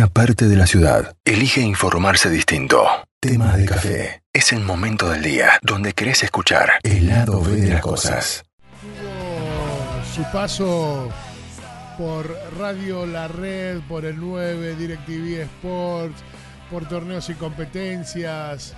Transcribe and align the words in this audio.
una 0.00 0.08
parte 0.08 0.48
de 0.48 0.56
la 0.56 0.66
ciudad 0.66 1.14
elige 1.26 1.60
informarse 1.60 2.30
distinto. 2.30 2.86
Tema 3.20 3.54
de 3.54 3.66
café. 3.66 4.22
Es 4.32 4.50
el 4.54 4.60
momento 4.60 5.10
del 5.10 5.22
día 5.22 5.58
donde 5.60 5.92
querés 5.92 6.22
escuchar 6.22 6.70
el 6.84 7.08
lado 7.08 7.42
B 7.42 7.56
de 7.56 7.68
las 7.68 7.82
cosas. 7.82 8.42
Tuvo 8.80 10.02
su 10.14 10.22
paso 10.32 11.10
por 11.98 12.34
Radio 12.58 13.04
La 13.04 13.28
Red, 13.28 13.80
por 13.90 14.06
el 14.06 14.18
9, 14.18 14.74
DirecTV 14.76 15.42
Sports, 15.42 16.22
por 16.70 16.88
torneos 16.88 17.28
y 17.28 17.34
competencias. 17.34 18.72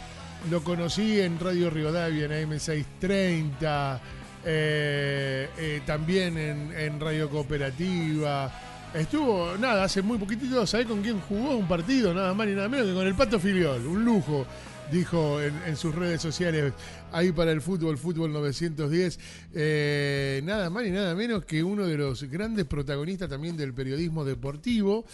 Lo 0.51 0.65
conocí 0.65 1.21
en 1.21 1.39
Radio 1.39 1.71
Rivadavia, 1.71 2.25
en 2.25 2.33
AM630, 2.33 4.01
eh, 4.45 5.49
eh, 5.57 5.83
también 5.87 6.37
en, 6.37 6.77
en 6.77 6.99
Radio 6.99 7.31
Cooperativa. 7.31 8.72
Estuvo, 8.95 9.57
nada, 9.59 9.85
hace 9.85 10.03
muy 10.03 10.19
poquitito, 10.19 10.67
¿sabés 10.67 10.87
con 10.87 11.01
quién 11.01 11.19
jugó 11.21 11.57
un 11.57 11.67
partido? 11.67 12.13
Nada 12.13 12.35
más 12.35 12.47
ni 12.47 12.53
nada 12.53 12.69
menos 12.69 12.87
que 12.87 12.93
con 12.93 13.07
el 13.07 13.15
Pato 13.15 13.41
Filiol, 13.41 13.87
un 13.87 14.05
lujo, 14.05 14.47
dijo 14.91 15.41
en, 15.41 15.55
en 15.67 15.77
sus 15.77 15.95
redes 15.95 16.21
sociales, 16.21 16.75
ahí 17.11 17.33
para 17.33 17.53
el 17.53 17.63
fútbol, 17.63 17.97
fútbol 17.97 18.33
910. 18.35 19.19
Eh, 19.55 20.43
nada 20.45 20.69
más 20.69 20.85
ni 20.85 20.91
nada 20.91 21.15
menos 21.15 21.47
que 21.47 21.63
uno 21.63 21.87
de 21.87 21.97
los 21.97 22.25
grandes 22.25 22.67
protagonistas 22.67 23.31
también 23.31 23.57
del 23.57 23.73
periodismo 23.73 24.27
deportivo. 24.27 25.07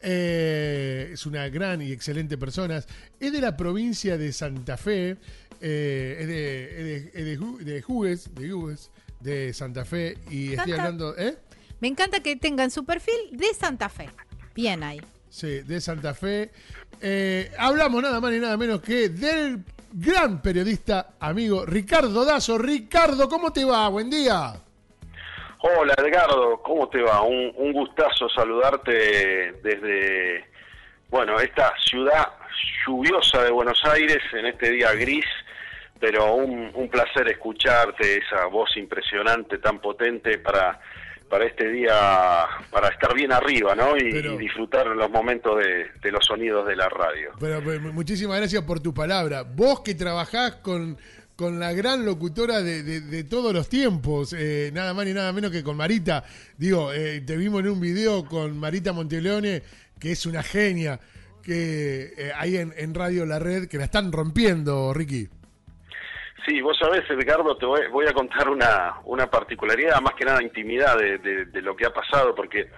Eh, 0.00 1.10
es 1.14 1.24
una 1.24 1.48
gran 1.48 1.80
y 1.80 1.90
excelente 1.90 2.36
persona. 2.36 2.84
Es 3.18 3.32
de 3.32 3.40
la 3.40 3.56
provincia 3.56 4.18
de 4.18 4.30
Santa 4.34 4.76
Fe, 4.76 5.16
eh, 5.62 6.16
es 6.20 6.26
de, 6.26 6.64
es 6.64 6.84
de, 6.84 6.96
es 7.18 7.24
de 7.24 7.72
de 7.72 7.82
Jugues, 7.82 8.34
de 8.34 8.50
Jugues, 8.50 8.90
de 9.20 9.54
Santa 9.54 9.86
Fe, 9.86 10.18
y 10.30 10.52
estoy 10.52 10.72
hablando, 10.72 11.16
¿eh? 11.16 11.38
Me 11.82 11.88
encanta 11.88 12.20
que 12.20 12.36
tengan 12.36 12.70
su 12.70 12.84
perfil 12.84 13.16
de 13.32 13.52
Santa 13.54 13.88
Fe. 13.88 14.08
Bien 14.54 14.84
ahí. 14.84 15.00
Sí, 15.28 15.62
de 15.62 15.80
Santa 15.80 16.14
Fe. 16.14 16.52
Eh, 17.00 17.50
hablamos 17.58 18.00
nada 18.00 18.20
más 18.20 18.30
ni 18.30 18.38
nada 18.38 18.56
menos 18.56 18.80
que 18.80 19.08
del 19.08 19.64
gran 19.92 20.40
periodista 20.40 21.14
amigo 21.18 21.66
Ricardo 21.66 22.24
Dazo. 22.24 22.56
Ricardo, 22.56 23.28
¿cómo 23.28 23.52
te 23.52 23.64
va? 23.64 23.88
Buen 23.88 24.08
día. 24.08 24.52
Hola 25.58 25.94
Edgardo, 25.98 26.62
¿cómo 26.62 26.88
te 26.88 27.02
va? 27.02 27.22
Un, 27.22 27.52
un 27.56 27.72
gustazo 27.72 28.28
saludarte 28.28 28.92
desde, 29.64 30.44
bueno, 31.08 31.40
esta 31.40 31.72
ciudad 31.84 32.28
lluviosa 32.86 33.42
de 33.42 33.50
Buenos 33.50 33.84
Aires 33.86 34.22
en 34.34 34.46
este 34.46 34.70
día 34.70 34.92
gris, 34.92 35.26
pero 35.98 36.36
un, 36.36 36.70
un 36.74 36.88
placer 36.88 37.28
escucharte, 37.28 38.18
esa 38.18 38.46
voz 38.46 38.76
impresionante, 38.76 39.58
tan 39.58 39.80
potente 39.80 40.38
para, 40.38 40.80
para 41.32 41.46
este 41.46 41.66
día, 41.72 41.94
para 42.70 42.88
estar 42.88 43.14
bien 43.14 43.32
arriba, 43.32 43.74
¿no? 43.74 43.96
Y, 43.96 44.12
Pero- 44.12 44.34
y 44.34 44.36
disfrutar 44.36 44.86
los 44.88 45.10
momentos 45.10 45.56
de, 45.56 45.86
de 46.02 46.12
los 46.12 46.26
sonidos 46.26 46.66
de 46.68 46.76
la 46.76 46.90
radio. 46.90 47.30
Pero, 47.40 47.62
pero 47.64 47.80
muchísimas 47.90 48.36
gracias 48.36 48.62
por 48.64 48.80
tu 48.80 48.92
palabra. 48.92 49.42
Vos 49.42 49.80
que 49.80 49.94
trabajás 49.94 50.56
con, 50.56 50.98
con 51.34 51.58
la 51.58 51.72
gran 51.72 52.04
locutora 52.04 52.60
de, 52.60 52.82
de- 52.82 53.00
de 53.00 53.24
todos 53.24 53.54
los 53.54 53.70
tiempos, 53.70 54.34
eh, 54.38 54.70
nada 54.74 54.92
más 54.92 55.06
ni 55.06 55.14
nada 55.14 55.32
menos 55.32 55.50
que 55.50 55.62
con 55.64 55.74
Marita. 55.74 56.22
Digo, 56.58 56.92
eh, 56.92 57.22
te 57.22 57.34
vimos 57.38 57.60
en 57.60 57.70
un 57.70 57.80
video 57.80 58.26
con 58.26 58.58
Marita 58.58 58.92
Monteleone, 58.92 59.62
que 59.98 60.12
es 60.12 60.26
una 60.26 60.42
genia, 60.42 61.00
que 61.42 62.12
eh, 62.18 62.32
ahí 62.36 62.58
en, 62.58 62.74
en 62.76 62.92
Radio 62.92 63.24
La 63.24 63.38
Red, 63.38 63.68
que 63.68 63.78
la 63.78 63.84
están 63.84 64.12
rompiendo, 64.12 64.92
Ricky. 64.92 65.30
Sí, 66.46 66.60
vos 66.60 66.76
sabés, 66.78 67.08
Edgardo, 67.08 67.56
te 67.56 67.66
voy, 67.66 67.82
voy 67.90 68.06
a 68.06 68.12
contar 68.12 68.48
una, 68.48 68.96
una 69.04 69.28
particularidad, 69.28 70.00
más 70.00 70.14
que 70.14 70.24
nada 70.24 70.42
intimidad 70.42 70.96
de, 70.98 71.18
de- 71.18 71.44
de 71.46 71.62
lo 71.62 71.76
que 71.76 71.86
ha 71.86 71.90
pasado, 71.92 72.34
porque 72.34 72.68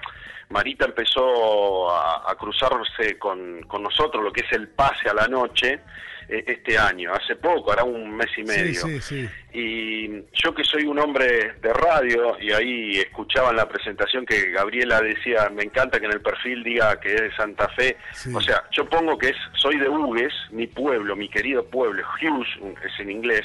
Marita 0.51 0.85
empezó 0.85 1.91
a, 1.91 2.31
a 2.31 2.35
cruzarse 2.37 3.19
con, 3.19 3.63
con 3.63 3.83
nosotros, 3.83 4.23
lo 4.23 4.33
que 4.33 4.43
es 4.43 4.53
el 4.53 4.69
pase 4.69 5.09
a 5.09 5.15
la 5.15 5.27
noche, 5.27 5.81
eh, 6.29 6.45
este 6.47 6.79
año, 6.79 7.13
hace 7.13 7.37
poco, 7.37 7.73
hará 7.73 7.85
un 7.85 8.17
mes 8.17 8.31
y 8.37 8.45
medio. 8.45 8.81
Sí, 8.81 9.01
sí, 9.01 9.27
sí. 9.27 9.31
Y 9.53 10.25
yo 10.33 10.55
que 10.55 10.65
soy 10.65 10.85
un 10.85 10.99
hombre 10.99 11.55
de 11.61 11.73
radio, 11.73 12.37
y 12.41 12.53
ahí 12.53 12.99
escuchaba 12.99 13.51
en 13.51 13.57
la 13.57 13.69
presentación 13.69 14.25
que 14.25 14.51
Gabriela 14.51 15.01
decía, 15.01 15.51
me 15.51 15.63
encanta 15.63 16.01
que 16.01 16.07
en 16.07 16.13
el 16.13 16.21
perfil 16.21 16.65
diga 16.65 16.99
que 16.99 17.15
es 17.15 17.21
de 17.21 17.37
Santa 17.37 17.69
Fe. 17.71 17.97
O 18.35 18.41
sea, 18.41 18.65
yo 18.73 18.89
pongo 18.89 19.19
que 19.19 19.29
es, 19.29 19.37
soy 19.55 19.79
de 19.79 19.89
Hugues, 19.89 20.33
mi 20.51 20.67
pueblo, 20.67 21.15
mi 21.15 21.29
querido 21.29 21.65
pueblo, 21.65 22.03
Hughes 22.21 22.49
es 22.85 23.01
en 23.01 23.11
inglés, 23.11 23.45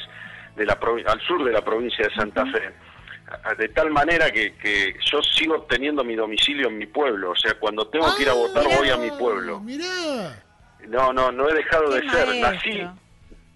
de 0.56 0.66
la 0.66 0.80
al 1.08 1.22
sur 1.22 1.44
de 1.44 1.52
la 1.52 1.62
provincia 1.64 2.08
de 2.08 2.14
Santa 2.16 2.46
Fe. 2.46 2.72
De 3.58 3.70
tal 3.70 3.92
manera 3.92 4.32
que, 4.32 4.56
que 4.56 4.96
yo 5.12 5.22
sigo 5.22 5.62
teniendo 5.64 6.04
mi 6.04 6.16
domicilio 6.16 6.68
en 6.68 6.78
mi 6.78 6.88
pueblo. 6.88 7.32
O 7.32 7.36
sea, 7.36 7.54
cuando 7.60 7.88
tengo 7.88 8.08
que 8.16 8.24
ir 8.24 8.30
a 8.30 8.32
Ah, 8.32 8.36
votar 8.36 8.64
mirá. 8.66 8.78
voy 8.78 8.90
a 8.90 8.98
mi 8.98 9.12
pueblo. 9.12 9.60
Mirá. 9.60 10.44
No, 10.88 11.14
no, 11.14 11.32
no 11.32 11.48
he 11.50 11.54
dejado 11.54 11.90
Qué 11.92 12.02
de 12.02 12.10
ser. 12.10 12.36
Nací, 12.42 12.88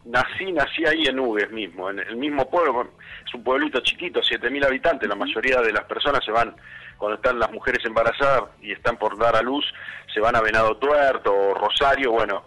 nací, 0.05 0.51
nací 0.51 0.85
ahí 0.85 1.05
en 1.07 1.19
Hugues 1.19 1.49
mismo, 1.51 1.89
en 1.89 1.99
el 1.99 2.15
mismo 2.17 2.49
pueblo. 2.49 2.91
Es 3.25 3.33
un 3.33 3.43
pueblito 3.43 3.79
chiquito, 3.79 4.19
7.000 4.21 4.65
habitantes. 4.65 5.09
La 5.09 5.15
mayoría 5.15 5.59
de 5.61 5.71
las 5.73 5.85
personas 5.85 6.23
se 6.23 6.31
van, 6.31 6.55
cuando 6.97 7.15
están 7.15 7.39
las 7.39 7.51
mujeres 7.51 7.83
embarazadas 7.85 8.43
y 8.61 8.71
están 8.73 8.97
por 8.97 9.17
dar 9.17 9.35
a 9.35 9.41
luz, 9.41 9.65
se 10.13 10.19
van 10.19 10.35
a 10.35 10.41
Venado 10.41 10.77
Tuerto 10.77 11.33
o 11.33 11.53
Rosario. 11.55 12.11
Bueno, 12.11 12.45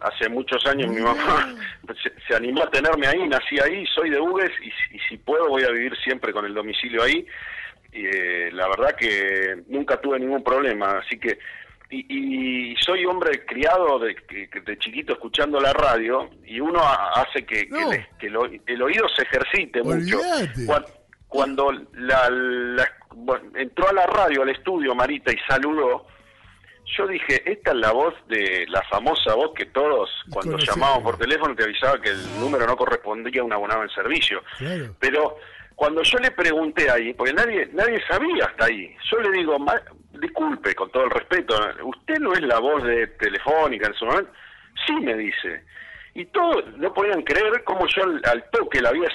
hace 0.00 0.28
muchos 0.28 0.64
años 0.66 0.90
mi 0.90 1.00
mamá 1.00 1.54
se, 2.02 2.12
se 2.26 2.34
animó 2.34 2.62
a 2.64 2.70
tenerme 2.70 3.06
ahí, 3.06 3.26
nací 3.28 3.58
ahí, 3.60 3.84
soy 3.94 4.10
de 4.10 4.20
Hugues 4.20 4.50
y, 4.62 4.96
y 4.96 5.00
si 5.08 5.16
puedo 5.18 5.48
voy 5.48 5.62
a 5.64 5.70
vivir 5.70 5.96
siempre 6.02 6.32
con 6.32 6.44
el 6.44 6.54
domicilio 6.54 7.02
ahí. 7.02 7.26
Y, 7.92 8.04
eh, 8.06 8.50
la 8.52 8.68
verdad 8.68 8.94
que 8.96 9.62
nunca 9.68 10.00
tuve 10.00 10.18
ningún 10.18 10.44
problema, 10.44 10.98
así 10.98 11.18
que 11.18 11.38
y, 11.90 12.72
y 12.72 12.76
soy 12.76 13.06
hombre 13.06 13.46
criado 13.46 13.98
de, 13.98 14.14
de 14.66 14.78
chiquito 14.78 15.14
escuchando 15.14 15.58
la 15.58 15.72
radio 15.72 16.28
y 16.44 16.60
uno 16.60 16.80
ha- 16.82 17.12
hace 17.22 17.46
que, 17.46 17.66
el, 17.92 18.06
que 18.18 18.26
el 18.66 18.82
oído 18.82 19.08
se 19.16 19.22
ejercite 19.22 19.82
mucho. 19.82 20.20
Cuando 21.28 21.72
la, 21.94 22.28
la- 22.30 22.92
bueno, 23.14 23.50
entró 23.56 23.88
a 23.88 23.92
la 23.94 24.06
radio, 24.06 24.42
al 24.42 24.50
estudio 24.50 24.94
Marita 24.94 25.32
y 25.32 25.38
saludó, 25.48 26.06
yo 26.96 27.06
dije, 27.06 27.42
esta 27.50 27.70
es 27.72 27.76
la 27.76 27.92
voz 27.92 28.14
de 28.28 28.64
la 28.68 28.82
famosa 28.84 29.34
voz 29.34 29.52
que 29.54 29.66
todos 29.66 30.10
cuando 30.30 30.56
llamaban 30.58 31.02
por 31.02 31.18
teléfono 31.18 31.54
te 31.54 31.64
avisaba 31.64 32.00
que 32.00 32.10
el 32.10 32.40
número 32.40 32.66
no 32.66 32.76
correspondía 32.76 33.42
a 33.42 33.44
un 33.44 33.52
abonado 33.52 33.82
en 33.82 33.90
servicio. 33.90 34.42
Claro. 34.56 34.94
Pero 34.98 35.36
cuando 35.74 36.02
yo 36.02 36.18
le 36.18 36.30
pregunté 36.30 36.90
ahí, 36.90 37.12
porque 37.14 37.32
nadie 37.32 37.68
nadie 37.72 38.00
sabía 38.08 38.46
hasta 38.46 38.64
ahí, 38.66 38.96
yo 39.10 39.20
le 39.20 39.30
digo, 39.38 39.58
"Ma- 39.58 39.80
disculpe, 40.12 40.74
con 40.74 40.90
todo 40.90 41.04
el 41.04 41.10
respeto, 41.10 41.54
¿usted 41.84 42.18
no 42.18 42.32
es 42.32 42.40
la 42.42 42.58
voz 42.58 42.82
de 42.82 43.06
Telefónica 43.06 43.86
en 43.86 43.94
su 43.94 44.04
momento? 44.06 44.32
Sí, 44.86 44.94
me 44.94 45.14
dice. 45.14 45.62
Y 46.14 46.24
todos 46.26 46.64
no 46.78 46.92
podían 46.92 47.22
creer 47.22 47.62
cómo 47.64 47.86
yo 47.86 48.02
al, 48.02 48.20
al 48.24 48.44
toque 48.50 48.80
la 48.80 48.88
había 48.88 49.08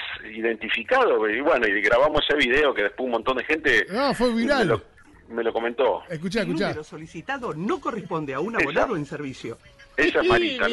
identificado. 0.48 1.28
Y 1.28 1.40
bueno, 1.40 1.66
y 1.66 1.80
grabamos 1.82 2.22
ese 2.28 2.36
video 2.38 2.72
que 2.72 2.84
después 2.84 3.04
un 3.06 3.12
montón 3.12 3.36
de 3.36 3.44
gente 3.44 3.86
Ah, 3.94 4.12
fue 4.16 4.32
viral. 4.34 4.68
Lo, 4.68 4.82
me 5.28 5.42
lo 5.42 5.52
comentó. 5.52 6.02
Escuchá, 6.08 6.42
El 6.42 6.48
escuchá. 6.48 6.66
número 6.68 6.84
solicitado 6.84 7.54
no 7.54 7.80
corresponde 7.80 8.34
a 8.34 8.40
un 8.40 8.56
abonado 8.56 8.96
en 8.96 9.06
servicio. 9.06 9.58
Esa 9.96 10.22
es 10.22 10.28
Marita, 10.28 10.66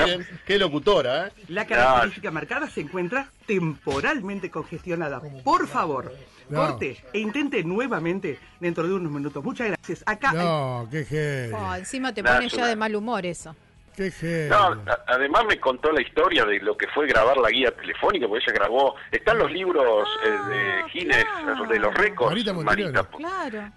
Qué 0.48 0.58
locutora, 0.58 1.28
¿eh? 1.28 1.32
La 1.50 1.66
característica 1.68 2.32
marcada 2.32 2.68
se 2.68 2.82
encuentra 2.82 3.30
temporalmente 3.46 4.50
congestionada. 4.50 5.22
Por 5.44 5.68
favor, 5.68 6.12
No. 6.50 6.60
corte 6.68 6.98
e 7.14 7.20
intente 7.20 7.64
nuevamente 7.64 8.40
dentro 8.60 8.88
de 8.88 8.94
unos 8.96 9.12
minutos. 9.12 9.44
Muchas 9.44 9.68
gracias. 9.68 10.04
Acá 10.08 10.34
No, 10.34 10.88
qué 10.90 11.06
genio. 11.06 11.58
Oh, 11.58 11.76
encima 11.76 12.12
te 12.14 12.24
pones 12.24 12.52
es 12.52 12.54
ya 12.54 12.66
de 12.66 12.76
mal 12.76 12.96
humor 12.96 13.26
eso. 13.26 13.56
Qué 13.96 14.10
genio. 14.10 14.50
No, 14.76 14.82
además 15.08 15.44
me 15.48 15.60
contó 15.60 15.92
la 15.92 16.02
historia 16.02 16.44
de 16.46 16.60
lo 16.60 16.76
que 16.76 16.88
fue 16.88 17.06
grabar 17.08 17.38
la 17.38 17.50
guía 17.52 17.70
telefónica, 17.76 18.28
porque 18.28 18.44
ella 18.48 18.54
grabó, 18.58 18.96
están 19.12 19.38
los 19.38 19.52
libros 19.52 20.08
eh, 20.26 20.30
de 20.30 20.72
Ah, 20.72 20.88
Guinness, 20.92 21.26
claro. 21.44 21.66
de 21.68 21.80
los 21.80 21.94
récords, 21.94 22.54
Marita. 22.64 23.04
Claro. 23.04 23.72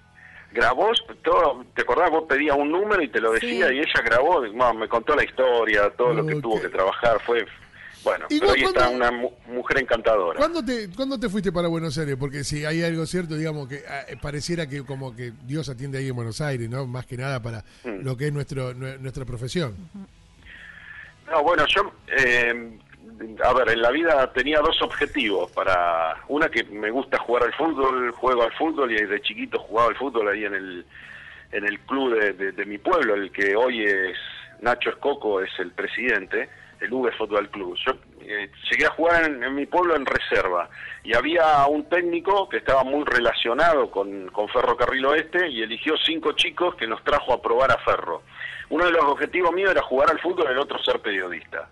Grabó 0.54 0.90
todo, 1.22 1.64
te 1.74 1.82
acordás, 1.82 2.10
vos 2.10 2.24
pedías 2.28 2.56
un 2.56 2.70
número 2.70 3.02
y 3.02 3.08
te 3.08 3.20
lo 3.20 3.32
decía 3.32 3.68
Sí. 3.68 3.74
y 3.74 3.78
ella 3.80 4.02
grabó, 4.04 4.46
no, 4.46 4.72
me 4.74 4.88
contó 4.88 5.14
la 5.16 5.24
historia, 5.24 5.90
todo 5.90 6.14
lo 6.14 6.24
que 6.24 6.36
tuvo 6.36 6.60
que 6.62 6.68
trabajar, 6.68 7.20
fue, 7.20 7.44
bueno, 8.04 8.26
¿Y 8.30 8.38
pero 8.38 8.52
ahí 8.52 8.62
está 8.62 8.88
una 8.88 9.10
mu- 9.10 9.32
mujer 9.48 9.78
encantadora. 9.80 10.38
¿Cuándo 10.38 10.64
te, 10.64 10.88
¿Cuándo 10.90 11.18
te 11.18 11.28
fuiste 11.28 11.50
para 11.50 11.66
Buenos 11.68 11.98
Aires? 11.98 12.16
Porque 12.18 12.44
si 12.44 12.64
hay 12.64 12.82
algo 12.84 13.04
cierto, 13.04 13.34
digamos 13.34 13.66
que 13.68 13.82
ah, 13.88 14.04
pareciera 14.22 14.68
que 14.68 14.84
como 14.84 15.16
que 15.16 15.32
Dios 15.44 15.68
atiende 15.68 15.98
ahí 15.98 16.08
en 16.08 16.14
Buenos 16.16 16.40
Aires, 16.40 16.68
¿no? 16.70 16.86
Más 16.86 17.04
que 17.06 17.16
nada 17.16 17.42
para 17.42 17.64
Mm. 17.84 18.02
lo 18.04 18.16
que 18.16 18.26
es 18.28 18.32
nuestro 18.32 18.72
nue- 18.74 18.98
nuestra 19.00 19.24
profesión. 19.24 19.74
No, 21.30 21.42
bueno, 21.42 21.64
yo, 21.66 21.90
eh, 22.16 22.78
a 23.44 23.52
ver, 23.54 23.70
en 23.70 23.82
la 23.82 23.90
vida 23.90 24.32
tenía 24.32 24.58
dos 24.60 24.80
objetivos. 24.82 25.50
Para 25.52 26.16
una 26.28 26.48
que 26.48 26.64
me 26.64 26.90
gusta 26.90 27.18
jugar 27.18 27.44
al 27.44 27.52
fútbol, 27.54 28.10
juego 28.12 28.42
al 28.42 28.52
fútbol 28.52 28.92
y 28.92 28.96
de 29.04 29.20
chiquito 29.22 29.58
jugaba 29.58 29.88
al 29.90 29.96
fútbol 29.96 30.28
ahí 30.28 30.44
en 30.44 30.54
el 30.54 30.86
en 31.52 31.64
el 31.66 31.78
club 31.80 32.18
de, 32.18 32.32
de- 32.32 32.52
de 32.52 32.64
mi 32.64 32.78
pueblo, 32.78 33.14
el 33.14 33.30
que 33.30 33.54
hoy 33.54 33.84
es 33.84 34.16
Nacho 34.60 34.90
Escoco, 34.90 35.40
es 35.40 35.50
el 35.60 35.70
presidente, 35.70 36.48
el 36.80 36.92
V 36.92 37.12
Fútbol 37.12 37.48
Club. 37.48 37.76
Yo 37.86 37.92
eh, 38.22 38.50
llegué 38.70 38.86
a 38.86 38.90
jugar 38.90 39.24
en, 39.24 39.44
en 39.44 39.54
mi 39.54 39.64
pueblo 39.66 39.94
en 39.94 40.04
reserva 40.04 40.68
y 41.04 41.14
había 41.14 41.64
un 41.68 41.88
técnico 41.88 42.48
que 42.48 42.56
estaba 42.56 42.82
muy 42.82 43.04
relacionado 43.04 43.88
con, 43.90 44.26
con 44.30 44.48
Ferrocarril 44.48 45.06
Oeste 45.06 45.48
y 45.48 45.62
eligió 45.62 45.96
cinco 45.98 46.32
chicos 46.32 46.74
que 46.74 46.88
nos 46.88 47.04
trajo 47.04 47.32
a 47.32 47.40
probar 47.40 47.70
a 47.70 47.78
Ferro. 47.78 48.22
Uno 48.70 48.86
de 48.86 48.92
los 48.92 49.04
objetivos 49.04 49.52
míos 49.52 49.70
era 49.70 49.82
jugar 49.82 50.10
al 50.10 50.18
fútbol, 50.18 50.50
el 50.50 50.58
otro 50.58 50.82
ser 50.82 50.98
periodista. 51.00 51.68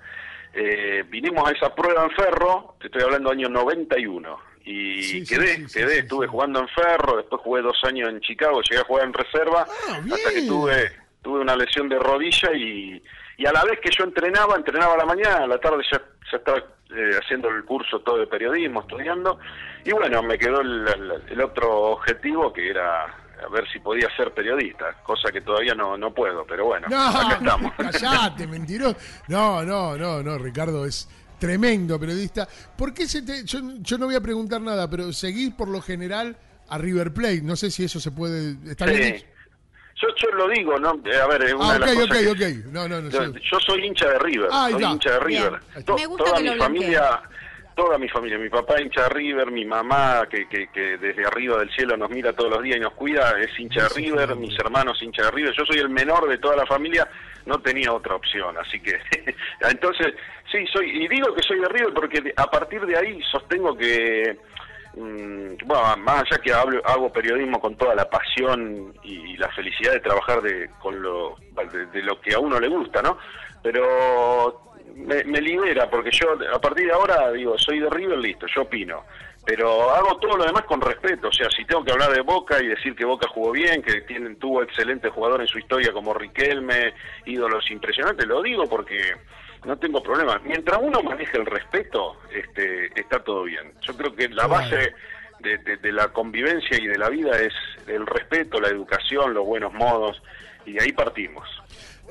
Eh, 0.55 1.05
vinimos 1.09 1.49
a 1.49 1.53
esa 1.53 1.75
prueba 1.75 2.05
en 2.05 2.11
Ferro, 2.11 2.77
te 2.81 2.87
estoy 2.89 3.03
hablando 3.03 3.31
año 3.31 3.49
91, 3.49 4.39
y 4.65 5.03
Sí, 5.03 5.25
quedé, 5.27 5.57
sí, 5.57 5.69
sí, 5.69 5.79
quedé, 5.81 5.99
estuve 6.01 6.27
jugando 6.27 6.61
en 6.61 6.69
Ferro, 6.69 7.17
después 7.17 7.41
jugué 7.43 7.63
dos 7.63 7.79
años 7.85 8.09
en 8.11 8.21
Chicago, 8.21 8.61
llegué 8.63 8.81
a 8.83 8.85
jugar 8.85 9.07
en 9.07 9.13
reserva, 9.15 9.67
Ah, 9.89 10.01
hasta 10.13 10.31
que 10.31 10.43
tuve, 10.47 10.93
tuve 11.23 11.41
una 11.41 11.57
lesión 11.57 11.89
de 11.89 11.99
rodilla 11.99 12.53
y, 12.55 13.03
y 13.39 13.47
a 13.47 13.53
la 13.53 13.65
vez 13.65 13.81
que 13.81 13.91
yo 13.97 14.05
entrenaba, 14.05 14.55
entrenaba 14.57 14.95
a 14.95 14.99
la 14.99 15.05
mañana, 15.07 15.45
a 15.45 15.47
la 15.47 15.59
tarde 15.59 15.83
ya, 15.91 16.01
ya 16.31 16.37
estaba 16.39 16.59
eh, 16.59 17.11
haciendo 17.23 17.49
el 17.49 17.65
curso 17.65 18.01
todo 18.01 18.19
de 18.19 18.27
periodismo, 18.27 18.83
estudiando, 18.83 19.39
y 19.85 19.93
bueno, 19.93 20.23
me 20.23 20.37
quedó 20.39 20.61
el, 20.61 20.87
el- 20.87 21.23
el 21.31 21.41
otro 21.41 21.71
objetivo 21.93 22.53
que 22.53 22.69
era 22.69 23.07
a 23.45 23.49
ver 23.49 23.69
si 23.73 23.79
podía 23.81 24.09
ser 24.17 24.33
periodista, 24.33 24.95
cosa 25.03 25.31
que 25.33 25.41
todavía 25.41 25.75
no, 25.75 25.97
no 25.97 26.13
puedo, 26.15 26.45
pero 26.47 26.67
bueno, 26.67 26.87
No, 26.89 27.07
acá 27.09 27.35
estamos. 27.41 27.73
callate, 27.77 28.47
mentiroso. 28.47 28.97
No, 29.29 29.65
no, 29.65 29.97
no, 29.97 30.23
no, 30.23 30.39
Ricardo 30.39 30.87
es 30.87 31.09
tremendo 31.39 31.99
periodista. 31.99 32.47
¿Por 32.77 32.95
qué 32.95 33.07
se 33.07 33.23
te.? 33.23 33.45
Yo, 33.45 33.61
yo 33.81 33.99
no 33.99 34.07
voy 34.07 34.15
a 34.15 34.21
preguntar 34.21 34.61
nada, 34.61 34.89
pero 34.89 35.13
seguís 35.13 35.53
por 35.55 35.69
lo 35.69 35.81
general 35.81 36.37
a 36.69 36.79
River 36.79 37.13
Plate. 37.13 37.43
No 37.43 37.57
sé 37.57 37.71
si 37.71 37.85
eso 37.85 37.99
se 38.01 38.11
puede. 38.13 38.57
¿Está 38.71 38.87
bien? 38.87 39.03
Sí. 39.03 39.13
dicho? 39.13 39.27
Yo, 40.01 40.09
yo 40.17 40.31
lo 40.37 40.49
digo, 40.49 40.79
¿no? 40.81 41.01
Eh, 41.05 41.17
A 41.21 41.27
ver, 41.29 41.43
es 41.45 41.53
una 41.55 41.71
Ah, 41.71 41.73
de 41.75 41.79
las 41.81 41.91
ok, 41.93 41.95
cosas 42.09 42.27
ok, 42.27 42.39
que- 42.39 42.47
ok. 42.59 42.65
No, 42.73 42.89
no, 42.89 43.01
no. 43.03 43.09
Yo, 43.11 43.61
soy 43.61 43.85
hincha 43.87 44.09
de 44.09 44.19
River, 44.19 44.49
Ahí 44.53 44.73
soy 44.73 44.85
hincha 44.85 45.11
de 45.13 45.21
River. 45.21 45.61
Bien. 45.75 45.85
To- 45.85 45.95
Me 45.97 46.07
gusta 46.07 46.25
toda 46.25 46.37
que 46.39 46.43
mi 46.43 46.49
lo 46.49 46.55
blanquee. 46.57 46.81
familia, 46.81 47.23
toda 47.75 47.99
mi 47.99 48.09
familia, 48.09 48.39
mi 48.39 48.49
papá 48.49 48.81
hincha 48.81 49.03
de 49.05 49.09
River, 49.11 49.51
mi 49.51 49.65
mamá 49.65 50.27
que, 50.31 50.49
que, 50.49 50.69
que 50.69 50.99
desde 50.99 51.27
arriba 51.27 51.59
del 51.59 51.71
cielo 51.71 51.97
nos 51.97 52.11
mira 52.11 52.33
todos 52.33 52.51
los 52.51 52.63
días 52.63 52.77
y 52.77 52.81
nos 52.81 52.93
cuida, 52.95 53.33
es 53.41 53.59
hincha 53.59 53.85
de 53.85 53.89
River, 53.91 54.37
mis 54.37 54.59
hermanos 54.59 55.03
hincha 55.03 55.25
de 55.25 55.31
River, 55.31 55.53
yo 55.57 55.65
soy 55.65 55.79
el 55.79 55.89
menor 55.89 56.29
de 56.29 56.39
toda 56.39 56.57
la 56.57 56.67
familia, 56.67 57.09
no 57.47 57.61
tenía 57.61 57.93
otra 57.93 58.15
opción, 58.15 58.57
así 58.59 58.81
que 58.81 58.99
entonces, 59.71 60.15
sí, 60.51 60.65
soy 60.73 61.05
y 61.05 61.09
digo 61.09 61.35
que 61.35 61.43
soy 61.43 61.59
de 61.61 61.69
River 61.69 61.93
porque 61.95 62.33
a 62.37 62.51
partir 62.51 62.85
de 62.87 62.97
ahí 62.97 63.21
sostengo 63.31 63.77
que 63.77 64.37
mm, 64.95 65.67
bueno, 65.67 65.97
más 65.99 66.23
allá 66.23 66.39
que 66.43 66.53
hablo- 66.53 66.83
hago 66.85 67.13
periodismo 67.13 67.61
con 67.61 67.77
toda 67.77 67.95
la 67.95 68.09
pasión 68.09 68.93
y, 69.03 69.37
la 69.37 69.49
felicidad 69.53 69.93
de 69.93 70.01
trabajar 70.01 70.41
de, 70.43 70.71
con 70.81 71.03
lo, 71.03 71.37
de, 71.73 71.87
de 71.87 72.03
lo 72.03 72.21
que 72.21 72.35
a 72.35 72.39
uno 72.39 72.61
le 72.61 72.69
gusta, 72.69 73.03
¿no? 73.03 73.19
Pero 73.63 74.72
me, 74.95 75.25
me 75.25 75.41
libera, 75.41 75.89
porque 75.91 76.11
yo 76.13 76.37
a 76.55 76.61
partir 76.61 76.87
de 76.87 76.93
ahora 76.93 77.31
digo, 77.33 77.59
soy 77.59 77.81
de 77.81 77.91
River, 77.91 78.19
listo, 78.19 78.47
yo 78.55 78.63
opino. 78.63 79.05
Pero 79.45 79.91
hago 79.91 80.19
todo 80.19 80.37
lo 80.37 80.45
demás 80.45 80.63
con 80.63 80.81
respeto, 80.81 81.27
o 81.29 81.33
sea, 81.33 81.51
si 81.51 81.65
tengo 81.65 81.83
que 81.85 81.91
hablar 81.91 82.13
de 82.13 82.21
Boca 82.21 82.63
y 82.63 82.69
decir 82.69 82.95
que 82.95 83.05
Boca 83.05 83.27
jugó 83.29 83.51
bien, 83.51 83.83
que 83.83 84.03
tienen, 84.03 84.37
tuvo 84.37 84.63
excelentes 84.63 85.11
jugadores 85.13 85.47
en 85.49 85.53
su 85.53 85.59
historia 85.59 85.93
como 85.93 86.15
Riquelme, 86.15 86.95
ídolos 87.27 87.69
impresionantes, 87.73 88.25
lo 88.27 88.41
digo 88.41 88.69
porque 88.69 89.01
no 89.65 89.77
tengo 89.79 90.01
problema. 90.01 90.41
Mientras 90.45 90.79
uno 90.81 91.03
maneje 91.03 91.39
el 91.39 91.47
respeto, 91.47 92.19
este, 92.33 92.87
está 93.01 93.19
todo 93.25 93.43
bien. 93.43 93.73
Yo 93.81 93.97
creo 93.97 94.15
que 94.15 94.29
la 94.29 94.47
base 94.47 94.95
de, 95.41 95.59
de- 95.59 95.77
de 95.77 95.93
la 95.93 96.09
convivencia 96.13 96.79
y 96.79 96.87
de 96.87 96.99
la 96.99 97.09
vida 97.09 97.37
es 97.41 97.53
el 97.89 98.07
respeto, 98.07 98.61
la 98.61 98.69
educación, 98.69 99.35
los 99.35 99.45
buenos 99.45 99.73
modos, 99.73 100.23
y 100.65 100.75
de 100.75 100.85
ahí 100.85 100.93
partimos. 100.93 101.49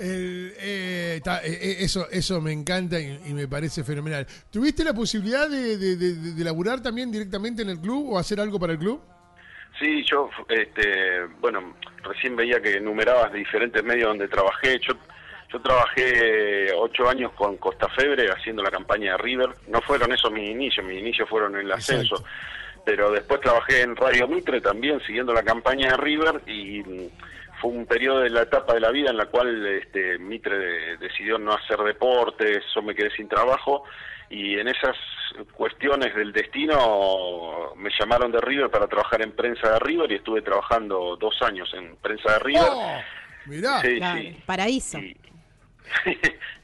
El, 0.01 0.53
eh, 0.57 1.21
ta- 1.23 1.41
eh, 1.43 1.51
eh, 1.61 1.75
eso, 1.81 2.07
eso 2.09 2.41
me 2.41 2.51
encanta 2.51 2.99
y, 2.99 3.19
y 3.27 3.33
me 3.33 3.47
parece 3.47 3.83
fenomenal. 3.83 4.25
¿Tuviste 4.49 4.83
la 4.83 4.93
posibilidad 4.93 5.47
de, 5.47 5.77
de, 5.77 5.95
de- 5.95 6.15
de- 6.33 6.43
laburar 6.43 6.81
también 6.81 7.11
directamente 7.11 7.61
en 7.61 7.69
el 7.69 7.79
club 7.79 8.13
o 8.13 8.17
hacer 8.19 8.39
algo 8.39 8.59
para 8.59 8.73
el 8.73 8.79
club? 8.79 8.99
Sí, 9.79 10.03
yo, 10.09 10.29
este, 10.49 11.25
bueno, 11.39 11.75
recién 12.03 12.35
veía 12.35 12.59
que 12.61 12.77
enumerabas 12.77 13.31
diferentes 13.31 13.83
medios 13.83 14.07
donde 14.09 14.27
trabajé. 14.27 14.79
Yo, 14.79 14.93
yo 15.53 15.61
trabajé 15.61 16.71
ocho 16.77 17.07
años 17.09 17.31
con 17.33 17.57
Costa 17.57 17.87
Febre 17.89 18.29
haciendo 18.31 18.63
la 18.63 18.71
campaña 18.71 19.11
de 19.13 19.17
River. 19.19 19.49
No 19.69 19.81
fueron 19.81 20.11
esos 20.11 20.31
mis 20.31 20.49
inicios, 20.49 20.85
mis 20.85 20.99
inicios 20.99 21.29
fueron 21.29 21.55
en 21.55 21.61
el 21.65 21.71
ascenso. 21.71 22.15
Exacto. 22.15 22.29
Pero 22.85 23.11
después 23.11 23.39
trabajé 23.41 23.81
en 23.81 23.95
Radio 23.95 24.27
Mitre 24.27 24.59
también 24.61 24.99
siguiendo 25.05 25.33
la 25.33 25.43
campaña 25.43 25.91
de 25.91 25.97
River 25.97 26.41
y 26.47 26.83
fue 27.61 27.69
un 27.71 27.85
periodo 27.85 28.21
de 28.21 28.29
la 28.31 28.41
etapa 28.41 28.73
de 28.73 28.79
la 28.79 28.91
vida 28.91 29.11
en 29.11 29.17
la 29.17 29.27
cual 29.27 29.65
este, 29.67 30.17
Mitre 30.17 30.57
de- 30.57 30.97
decidió 30.97 31.37
no 31.37 31.53
hacer 31.53 31.77
deportes, 31.79 32.63
yo 32.75 32.81
me 32.81 32.95
quedé 32.95 33.11
sin 33.11 33.29
trabajo 33.29 33.83
y 34.29 34.57
en 34.59 34.67
esas 34.67 34.95
cuestiones 35.53 36.15
del 36.15 36.31
destino 36.33 37.73
me 37.75 37.89
llamaron 37.99 38.31
de 38.31 38.41
River 38.41 38.69
para 38.69 38.87
trabajar 38.87 39.21
en 39.21 39.31
prensa 39.33 39.71
de 39.73 39.79
River 39.79 40.11
y 40.11 40.15
estuve 40.15 40.41
trabajando 40.41 41.15
dos 41.17 41.35
años 41.41 41.71
en 41.73 41.95
prensa 41.97 42.33
de 42.33 42.39
River. 42.39 42.67
¡Oh! 42.69 43.01
Mirá. 43.45 43.81
Sí, 43.81 43.97
Claro, 43.97 44.19
sí. 44.21 44.37
paraíso. 44.45 44.99
Y, 44.99 45.17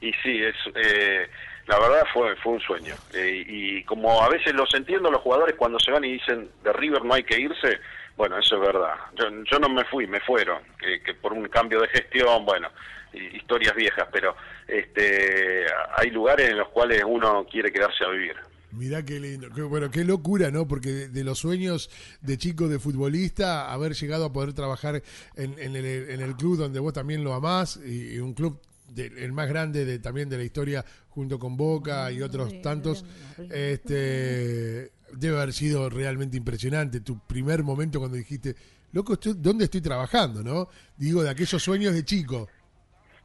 y 0.00 0.12
sí, 0.22 0.42
es, 0.42 0.54
eh, 0.74 1.28
la 1.66 1.78
verdad 1.78 2.04
fue 2.12 2.34
fue 2.36 2.52
un 2.54 2.60
sueño. 2.60 2.96
Eh, 3.12 3.44
y 3.46 3.82
como 3.84 4.22
a 4.22 4.28
veces 4.28 4.54
los 4.54 4.72
entiendo 4.74 5.10
los 5.10 5.20
jugadores 5.20 5.54
cuando 5.56 5.78
se 5.78 5.90
van 5.90 6.04
y 6.04 6.12
dicen 6.12 6.50
de 6.62 6.72
River 6.72 7.04
no 7.04 7.14
hay 7.14 7.24
que 7.24 7.38
irse, 7.40 7.78
bueno, 8.18 8.38
eso 8.38 8.56
es 8.56 8.60
verdad. 8.60 8.94
Yo, 9.18 9.24
yo 9.50 9.58
no 9.58 9.70
me 9.70 9.84
fui, 9.86 10.06
me 10.06 10.20
fueron, 10.20 10.58
que, 10.78 11.00
que 11.02 11.14
por 11.14 11.32
un 11.32 11.48
cambio 11.48 11.80
de 11.80 11.88
gestión, 11.88 12.44
bueno, 12.44 12.68
hi- 13.14 13.36
historias 13.38 13.74
viejas, 13.74 14.06
pero 14.12 14.34
este 14.66 15.64
hay 15.96 16.10
lugares 16.10 16.50
en 16.50 16.58
los 16.58 16.68
cuales 16.68 17.02
uno 17.06 17.46
quiere 17.50 17.72
quedarse 17.72 18.04
a 18.04 18.08
vivir. 18.10 18.34
Mirá 18.72 19.02
qué 19.02 19.18
lindo, 19.18 19.48
qué, 19.54 19.62
bueno, 19.62 19.90
qué 19.90 20.04
locura, 20.04 20.50
¿no? 20.50 20.68
Porque 20.68 20.90
de, 20.90 21.08
de 21.08 21.24
los 21.24 21.38
sueños 21.38 21.88
de 22.20 22.36
chico 22.36 22.68
de 22.68 22.78
futbolista, 22.78 23.72
haber 23.72 23.94
llegado 23.94 24.26
a 24.26 24.32
poder 24.32 24.52
trabajar 24.52 25.02
en, 25.36 25.58
en 25.58 25.74
el, 25.74 25.86
en 26.10 26.20
el 26.20 26.36
club 26.36 26.58
donde 26.58 26.78
vos 26.78 26.92
también 26.92 27.24
lo 27.24 27.32
amás, 27.32 27.80
y, 27.82 28.14
y 28.16 28.18
un 28.18 28.34
club 28.34 28.60
de- 28.90 29.06
el 29.24 29.32
más 29.32 29.48
grande 29.48 29.84
de, 29.86 29.98
también 30.00 30.28
de 30.28 30.36
la 30.36 30.44
historia, 30.44 30.84
junto 31.08 31.38
con 31.38 31.56
Boca 31.56 32.12
y 32.12 32.20
otros 32.20 32.60
tantos, 32.60 33.04
este 33.48 34.90
debe 35.12 35.36
haber 35.36 35.52
sido 35.52 35.88
realmente 35.88 36.36
impresionante. 36.36 37.00
Tu 37.00 37.18
primer 37.26 37.62
momento 37.62 37.98
cuando 37.98 38.16
dijiste, 38.16 38.54
loco, 38.92 39.14
estoy, 39.14 39.34
¿dónde 39.36 39.64
estoy 39.64 39.80
trabajando, 39.80 40.42
no? 40.42 40.68
Digo, 40.96 41.22
de 41.22 41.30
aquellos 41.30 41.62
sueños 41.62 41.94
de 41.94 42.04
chico. 42.04 42.48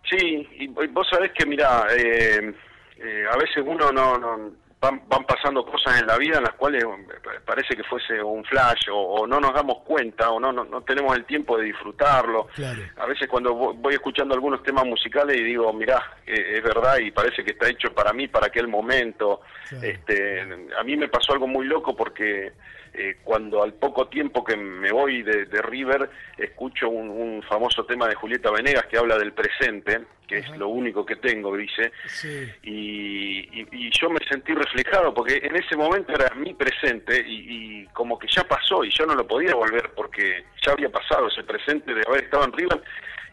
Sí, 0.09 0.47
y 0.59 0.67
vos 0.67 1.07
sabés 1.09 1.31
que, 1.31 1.45
mira, 1.45 1.87
eh, 1.97 2.53
eh, 2.97 3.23
a 3.31 3.37
veces 3.37 3.63
uno 3.65 3.91
no, 3.91 4.17
no 4.17 4.53
van, 4.83 5.01
van 5.07 5.23
pasando 5.25 5.65
cosas 5.65 6.01
en 6.01 6.05
la 6.07 6.17
vida 6.17 6.37
en 6.37 6.43
las 6.43 6.53
cuales 6.55 6.83
eh, 6.83 7.39
parece 7.45 7.75
que 7.75 7.83
fuese 7.85 8.21
un 8.21 8.43
flash 8.43 8.89
o, 8.91 8.97
o 8.97 9.25
no 9.27 9.39
nos 9.39 9.53
damos 9.53 9.77
cuenta 9.85 10.29
o 10.29 10.39
no, 10.39 10.51
no, 10.51 10.65
no 10.65 10.81
tenemos 10.81 11.15
el 11.15 11.23
tiempo 11.25 11.57
de 11.57 11.65
disfrutarlo. 11.65 12.47
Claro. 12.53 12.81
A 12.97 13.05
veces 13.05 13.27
cuando 13.29 13.55
vo- 13.55 13.73
voy 13.77 13.93
escuchando 13.93 14.33
algunos 14.33 14.61
temas 14.61 14.85
musicales 14.85 15.37
y 15.37 15.43
digo, 15.43 15.71
mirá, 15.71 16.17
eh, 16.27 16.57
es 16.57 16.63
verdad 16.63 16.97
y 16.99 17.11
parece 17.11 17.43
que 17.45 17.51
está 17.51 17.69
hecho 17.69 17.93
para 17.93 18.11
mí, 18.11 18.27
para 18.27 18.47
aquel 18.47 18.67
momento. 18.67 19.39
Claro. 19.69 19.87
Este, 19.87 20.41
a 20.77 20.83
mí 20.83 20.97
me 20.97 21.07
pasó 21.07 21.31
algo 21.33 21.47
muy 21.47 21.65
loco 21.65 21.95
porque 21.95 22.51
eh, 22.93 23.17
cuando 23.23 23.63
al 23.63 23.73
poco 23.73 24.07
tiempo 24.07 24.43
que 24.43 24.55
me 24.55 24.91
voy 24.91 25.23
de, 25.23 25.45
de 25.45 25.61
River 25.61 26.09
escucho 26.37 26.89
un, 26.89 27.09
un 27.09 27.43
famoso 27.43 27.85
tema 27.85 28.07
de 28.07 28.15
Julieta 28.15 28.51
Venegas 28.51 28.85
que 28.85 28.97
habla 28.97 29.17
del 29.17 29.33
presente, 29.33 30.01
que 30.27 30.37
es 30.39 30.49
lo 30.57 30.69
único 30.69 31.05
que 31.05 31.15
tengo, 31.17 31.55
dice, 31.57 31.91
Sí. 32.05 32.47
y, 32.63 33.39
y- 33.61 33.67
y 33.71 33.89
yo 33.99 34.09
me 34.09 34.19
sentí 34.29 34.53
reflejado 34.53 35.13
porque 35.13 35.37
en 35.43 35.55
ese 35.55 35.75
momento 35.75 36.13
era 36.13 36.33
mi 36.35 36.53
presente 36.53 37.23
y, 37.27 37.81
y 37.81 37.85
como 37.87 38.17
que 38.17 38.27
ya 38.27 38.43
pasó 38.43 38.83
y 38.83 38.89
yo 38.89 39.05
no 39.05 39.15
lo 39.15 39.27
podía 39.27 39.53
volver 39.55 39.91
porque 39.95 40.45
ya 40.65 40.71
había 40.73 40.89
pasado 40.89 41.27
ese 41.27 41.43
presente 41.43 41.93
de 41.93 42.01
haber 42.07 42.23
estado 42.23 42.45
en 42.45 42.53
River 42.53 42.81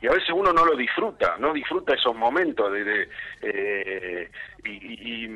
y 0.00 0.06
a 0.06 0.10
veces 0.12 0.30
uno 0.34 0.52
no 0.52 0.64
lo 0.64 0.76
disfruta, 0.76 1.36
no 1.38 1.52
disfruta 1.52 1.94
esos 1.94 2.14
momentos 2.16 2.72
de, 2.72 2.84
de, 2.84 3.08
eh, 3.42 4.30
y, 4.64 5.26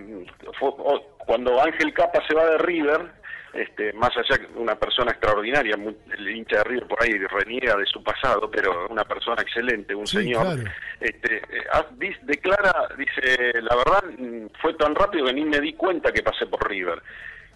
fue- 0.59 0.73
oh, 0.79 1.17
cuando 1.19 1.61
Ángel 1.63 1.93
Capa 1.93 2.23
se 2.27 2.35
va 2.35 2.45
de 2.47 2.59
River 2.59 3.25
este, 3.53 3.93
más 3.93 4.11
allá 4.17 4.37
que 4.37 4.47
una 4.59 4.75
persona 4.75 5.13
extraordinaria, 5.13 5.77
muy- 5.77 5.97
el 6.19 6.29
hincha 6.29 6.57
de 6.59 6.65
River 6.65 6.89
por 6.89 7.01
ahí 7.03 7.13
reniega 7.13 7.77
de 7.77 7.87
su 7.87 8.03
pasado, 8.03 8.51
pero 8.51 8.89
una 8.89 9.05
persona 9.05 9.41
excelente, 9.43 9.95
un 9.95 10.09
Sí, 10.09 10.17
señor, 10.23 10.43
claro. 10.57 10.63
este, 11.01 11.37
eh, 11.37 11.65
ah, 11.73 11.87
dis- 11.97 12.19
declara, 12.23 12.89
dice, 12.99 13.53
la 13.63 13.77
verdad 13.77 14.05
mm, 14.19 14.47
fue 14.61 14.75
tan 14.75 14.93
rápido 14.97 15.27
que 15.27 15.35
ni 15.35 15.45
me 15.45 15.61
di 15.61 15.73
cuenta 15.75 16.11
que 16.11 16.23
pasé 16.25 16.47
por 16.47 16.69
River. 16.69 17.01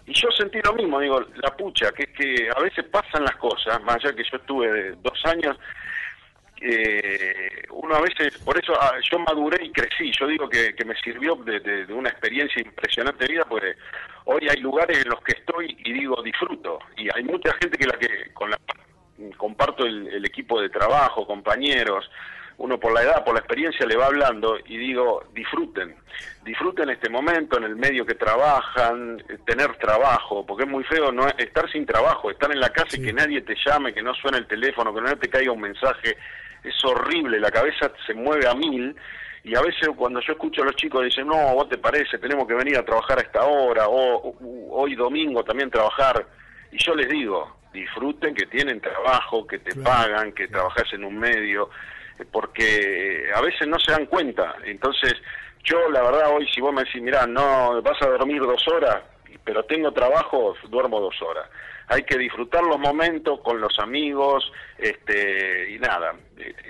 Y 0.05 0.13
yo 0.13 0.29
sentí 0.31 0.59
lo 0.63 0.71
mismo, 0.73 1.01
digo, 1.01 1.19
la 1.35 1.55
pucha, 1.57 1.91
que 1.91 2.03
es 2.03 2.09
que 2.11 2.49
a 2.55 2.61
veces 2.61 2.85
pasan 2.85 3.23
las 3.25 3.35
cosas, 3.35 3.81
más 3.83 3.97
allá 3.97 4.15
que 4.15 4.23
yo 4.23 4.37
estuve 4.37 4.91
dos 5.03 5.21
años, 5.25 5.57
eh, 6.61 7.63
uno 7.71 7.95
a 7.95 8.01
veces, 8.01 8.37
por 8.39 8.57
eso 8.61 8.73
ah, 8.79 8.93
yo 9.11 9.19
maduré 9.19 9.65
y 9.65 9.71
crecí, 9.71 10.11
yo 10.19 10.27
digo 10.27 10.49
que, 10.49 10.73
que 10.75 10.85
me 10.85 10.95
sirvió 11.01 11.35
de, 11.35 11.59
de- 11.59 11.85
de 11.85 11.93
una 11.93 12.09
experiencia 12.09 12.61
impresionante 12.61 13.25
de 13.25 13.33
vida, 13.33 13.45
porque 13.47 13.75
hoy 14.25 14.47
hay 14.49 14.59
lugares 14.61 15.03
en 15.03 15.09
los 15.09 15.21
que 15.21 15.33
estoy 15.33 15.75
y 15.85 15.93
digo 15.93 16.21
disfruto, 16.21 16.79
y 16.97 17.07
hay 17.15 17.23
mucha 17.23 17.53
gente 17.61 17.77
que 17.77 17.87
la 17.87 17.97
que 17.97 18.31
con 18.33 18.49
la 18.49 18.57
comparto 19.37 19.85
el, 19.85 20.07
el 20.07 20.25
equipo 20.25 20.61
de 20.61 20.69
trabajo, 20.69 21.27
compañeros, 21.27 22.09
uno 22.57 22.77
por 22.77 22.93
la 22.93 23.03
edad, 23.03 23.23
por 23.23 23.33
la 23.33 23.39
experiencia 23.39 23.85
le 23.85 23.95
va 23.95 24.07
hablando 24.07 24.57
y 24.65 24.77
digo, 24.77 25.23
disfruten, 25.33 25.95
disfruten 26.43 26.89
este 26.89 27.09
momento 27.09 27.57
en 27.57 27.63
el 27.63 27.75
medio 27.77 28.05
que 28.05 28.15
trabajan, 28.15 29.21
eh, 29.29 29.37
tener 29.45 29.75
trabajo, 29.77 30.45
porque 30.45 30.63
es 30.63 30.69
muy 30.69 30.83
feo 30.83 31.11
no 31.11 31.25
estar 31.37 31.71
sin 31.71 31.85
trabajo, 31.85 32.29
estar 32.31 32.51
en 32.51 32.59
la 32.59 32.69
casa 32.69 32.97
y 32.97 33.01
que 33.01 33.13
nadie 33.13 33.41
te 33.41 33.55
llame, 33.65 33.93
que 33.93 34.01
no 34.01 34.13
suene 34.13 34.39
el 34.39 34.47
teléfono, 34.47 34.93
que 34.93 35.01
no 35.01 35.17
te 35.17 35.29
caiga 35.29 35.51
un 35.53 35.61
mensaje, 35.61 36.17
es 36.63 36.75
horrible, 36.83 37.39
la 37.39 37.51
cabeza 37.51 37.91
se 38.05 38.13
mueve 38.13 38.47
a 38.47 38.53
mil 38.53 38.95
y 39.43 39.55
a 39.55 39.61
veces 39.61 39.89
cuando 39.95 40.19
yo 40.21 40.33
escucho 40.33 40.61
a 40.61 40.65
los 40.65 40.75
chicos 40.75 41.03
dicen, 41.03 41.27
no, 41.27 41.53
vos 41.53 41.69
te 41.69 41.77
parece, 41.77 42.17
tenemos 42.17 42.47
que 42.47 42.53
venir 42.53 42.77
a 42.77 42.85
trabajar 42.85 43.19
a 43.19 43.21
esta 43.21 43.45
hora, 43.45 43.87
o 43.87 44.35
hoy 44.71 44.95
domingo 44.95 45.43
también 45.43 45.69
trabajar, 45.69 46.25
y 46.71 46.77
yo 46.77 46.93
les 46.93 47.07
digo, 47.07 47.59
disfruten 47.73 48.35
que 48.35 48.45
tienen 48.47 48.81
trabajo, 48.81 49.47
que 49.47 49.59
te 49.59 49.75
pagan, 49.75 50.33
que 50.33 50.47
trabajas 50.47 50.91
en 50.93 51.03
un 51.05 51.17
medio, 51.17 51.69
eh, 52.17 52.25
porque 52.29 53.29
a 53.33 53.41
veces 53.41 53.67
no 53.67 53.79
se 53.79 53.91
dan 53.91 54.05
cuenta. 54.07 54.55
Entonces, 54.65 55.13
yo 55.63 55.89
la 55.89 56.01
verdad 56.01 56.35
hoy 56.35 56.47
si 56.53 56.61
vos 56.61 56.73
me 56.73 56.83
decís, 56.83 57.01
mira, 57.01 57.25
no, 57.25 57.81
vas 57.81 58.01
a 58.01 58.09
dormir 58.09 58.41
dos 58.41 58.67
horas, 58.67 59.03
pero 59.43 59.63
tengo 59.63 59.91
trabajo, 59.91 60.55
duermo 60.69 60.99
dos 60.99 61.21
horas. 61.21 61.47
Hay 61.89 62.03
que 62.03 62.17
disfrutar 62.17 62.63
los 62.63 62.79
momentos 62.79 63.41
con 63.41 63.59
los 63.59 63.77
amigos, 63.79 64.51
este, 64.77 65.71
y 65.71 65.79
nada, 65.79 66.15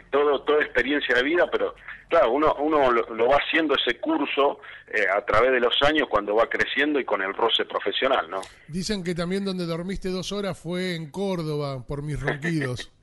todo, 0.09 0.41
toda 0.41 0.63
experiencia 0.63 1.15
de 1.15 1.23
vida, 1.23 1.49
pero 1.51 1.75
claro, 2.09 2.31
uno, 2.31 2.55
uno 2.59 2.91
lo, 2.91 3.27
va 3.27 3.37
haciendo 3.37 3.75
ese 3.75 3.99
curso 3.99 4.59
eh, 4.87 5.05
a 5.15 5.23
través 5.23 5.51
de 5.51 5.59
los 5.59 5.75
años 5.83 6.07
cuando 6.09 6.35
va 6.35 6.49
creciendo 6.49 6.99
y 6.99 7.05
con 7.05 7.21
el 7.21 7.33
roce 7.33 7.65
profesional, 7.65 8.29
¿no? 8.29 8.41
Dicen 8.67 9.03
que 9.03 9.13
también 9.13 9.45
donde 9.45 9.65
dormiste 9.65 10.09
dos 10.09 10.31
horas 10.31 10.59
fue 10.59 10.95
en 10.95 11.11
Córdoba 11.11 11.85
por 11.85 12.01
mis 12.01 12.19
ronquidos. 12.19 12.91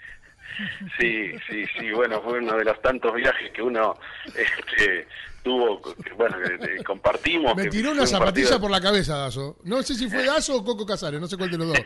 Sí, 0.98 1.32
sí, 1.50 1.66
sí, 1.78 1.90
bueno, 1.90 2.22
fue 2.22 2.38
uno 2.38 2.56
de 2.56 2.64
los 2.64 2.80
tantos 2.80 3.12
viajes 3.14 3.50
que 3.50 3.60
uno 3.60 3.94
este, 4.26 5.06
tuvo, 5.46 5.80
bueno, 6.16 6.38
que, 6.58 6.82
compartimos. 6.82 7.54
Me 7.54 7.68
tiró 7.68 7.92
una 7.92 8.04
zapatilla 8.04 8.58
por 8.58 8.68
la 8.68 8.80
cabeza, 8.80 9.16
Dazo. 9.16 9.56
No 9.62 9.80
sé 9.84 9.94
si 9.94 10.10
fue 10.10 10.24
Dazo 10.24 10.56
o 10.56 10.64
Coco 10.64 10.84
Casares, 10.84 11.20
no 11.20 11.28
sé 11.28 11.36
cuál 11.36 11.52
de 11.52 11.58
los 11.58 11.68
dos. 11.68 11.78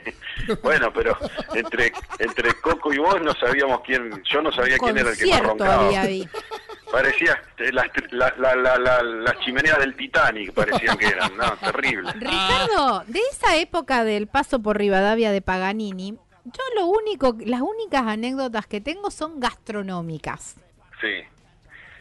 bueno, 0.63 0.91
pero 0.95 1.15
entre 1.55 1.93
entre 2.19 2.55
Coco 2.55 2.91
y 2.91 2.97
vos 2.97 3.21
no 3.21 3.35
sabíamos 3.35 3.83
quién, 3.85 4.23
yo 4.25 4.41
no 4.41 4.51
sabía 4.51 4.79
quién 4.79 4.97
era 4.97 5.11
el 5.11 5.19
que 5.19 5.27
me 5.27 5.41
roncaba. 5.41 5.91
Parecía 6.91 7.41
las 7.73 7.87
la, 8.11 8.79
la, 8.79 9.39
chimeneas 9.45 9.79
del 9.79 9.95
Titanic, 9.95 10.53
parecían 10.53 10.99
que 10.99 11.07
eran, 11.07 11.37
no, 11.37 11.57
terrible. 11.59 12.11
Ricardo, 12.15 13.05
de 13.07 13.21
esa 13.31 13.57
época 13.59 14.03
del 14.03 14.27
paso 14.27 14.61
por 14.61 14.77
Rivadavia 14.77 15.31
de 15.31 15.41
Paganini, 15.41 16.19
yo 16.47 16.63
lo 16.75 16.87
único, 16.87 17.37
las 17.47 17.61
únicas 17.61 18.09
anécdotas 18.09 18.67
que 18.67 18.81
tengo 18.81 19.13
son 19.13 19.39
gastronómicas. 19.39 20.57
Sí. 21.01 21.23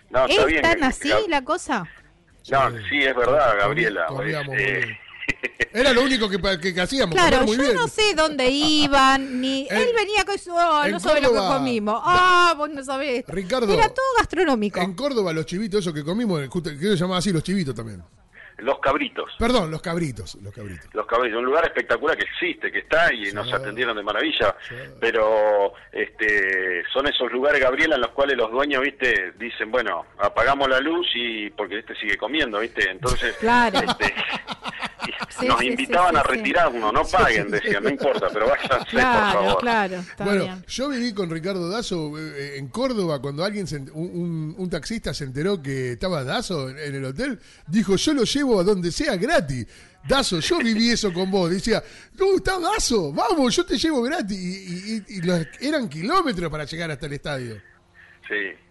No, 0.09 0.25
¿Es 0.25 0.61
tan 0.61 0.83
así 0.83 1.11
la 1.27 1.43
cosa? 1.43 1.87
No, 2.49 2.71
sí, 2.89 2.99
es 3.03 3.15
verdad, 3.15 3.57
Gabriela. 3.59 4.07
Este, 4.25 4.97
Era 5.73 5.93
lo 5.93 6.03
único 6.03 6.29
que, 6.29 6.39
que, 6.73 6.81
hacíamos. 6.81 7.13
Claro, 7.13 7.45
yo 7.45 7.73
no 7.73 7.87
sé 7.87 8.15
dónde 8.15 8.49
iban, 8.49 9.39
ni. 9.39 9.67
él 9.69 9.89
venía 9.95 10.25
con 10.25 10.37
su. 10.37 10.51
Oh, 10.51 10.87
no 10.87 10.99
sabe 10.99 11.21
lo 11.21 11.31
que 11.31 11.37
comimos. 11.37 12.01
Ah, 12.03 12.55
vos 12.57 12.69
no 12.69 12.83
sabés. 12.83 13.23
Ricardo. 13.27 13.71
Era 13.71 13.89
todo 13.89 14.05
gastronómico. 14.17 14.79
En 14.79 14.93
Córdoba, 14.93 15.31
los 15.33 15.45
chivitos, 15.45 15.81
esos 15.81 15.93
que 15.93 16.03
comimos, 16.03 16.41
que 16.49 16.77
se 16.79 16.95
llamaba 16.95 17.19
así, 17.19 17.31
los 17.31 17.43
chivitos 17.43 17.75
también. 17.75 18.03
Los 18.61 18.79
Cabritos. 18.79 19.31
Perdón, 19.37 19.71
Los 19.71 19.81
Cabritos, 19.81 20.35
Los 20.41 20.53
Cabritos. 20.53 20.93
Los 20.93 21.05
Cabritos, 21.05 21.39
un 21.39 21.45
lugar 21.45 21.65
espectacular 21.65 22.17
que 22.17 22.25
existe, 22.25 22.71
que 22.71 22.79
está 22.79 23.13
y 23.13 23.31
nos 23.31 23.51
atendieron 23.53 23.95
de 23.95 24.03
maravilla, 24.03 24.55
pero 24.99 25.73
este 25.91 26.83
son 26.93 27.07
esos 27.07 27.31
lugares, 27.31 27.61
Gabriela, 27.61 27.95
en 27.95 28.01
los 28.01 28.11
cuales 28.11 28.37
los 28.37 28.51
dueños, 28.51 28.81
viste, 28.81 29.33
dicen, 29.37 29.71
bueno, 29.71 30.05
apagamos 30.19 30.69
la 30.69 30.79
luz 30.79 31.07
y 31.15 31.49
porque 31.51 31.79
este 31.79 31.95
sigue 31.95 32.17
comiendo, 32.17 32.59
viste, 32.59 32.89
entonces 32.89 33.35
claro. 33.37 33.79
este, 33.79 34.13
nos 35.45 35.63
invitaban 35.63 36.17
a 36.17 36.23
retirarnos, 36.23 36.93
no 36.93 37.03
paguen, 37.05 37.49
decían, 37.49 37.83
no 37.83 37.89
importa, 37.89 38.27
pero 38.31 38.47
váyanse, 38.47 38.89
claro, 38.89 39.39
por 39.39 39.43
favor. 39.43 39.61
Claro, 39.61 40.05
bueno, 40.19 40.61
yo 40.67 40.89
viví 40.89 41.13
con 41.13 41.29
Ricardo 41.29 41.69
Dazo 41.69 42.17
eh, 42.17 42.57
en 42.57 42.67
Córdoba 42.67 43.21
cuando 43.21 43.43
alguien, 43.43 43.65
un, 43.93 44.55
un, 44.57 44.69
taxista 44.69 45.13
se 45.13 45.25
enteró 45.25 45.61
que 45.61 45.93
estaba 45.93 46.23
Dazo 46.23 46.69
en 46.69 46.95
el 46.95 47.05
hotel, 47.05 47.39
dijo, 47.67 47.95
yo 47.95 48.13
lo 48.13 48.23
llevo 48.23 48.59
a 48.59 48.63
donde 48.63 48.91
sea 48.91 49.15
gratis. 49.15 49.67
Dazo, 50.07 50.39
yo 50.39 50.59
viví 50.59 50.89
eso 50.89 51.11
con 51.13 51.29
vos. 51.29 51.49
Decía, 51.49 51.83
no, 52.17 52.35
está 52.35 52.59
Dazo, 52.59 53.11
vamos, 53.11 53.55
yo 53.55 53.65
te 53.65 53.77
llevo 53.77 54.01
gratis. 54.01 54.37
Y, 54.37 55.21
eran 55.61 55.89
kilómetros 55.89 56.49
para 56.49 56.63
llegar 56.65 56.91
hasta 56.91 57.05
el 57.05 57.13
estadio. 57.13 57.61
Sí. 58.27 58.68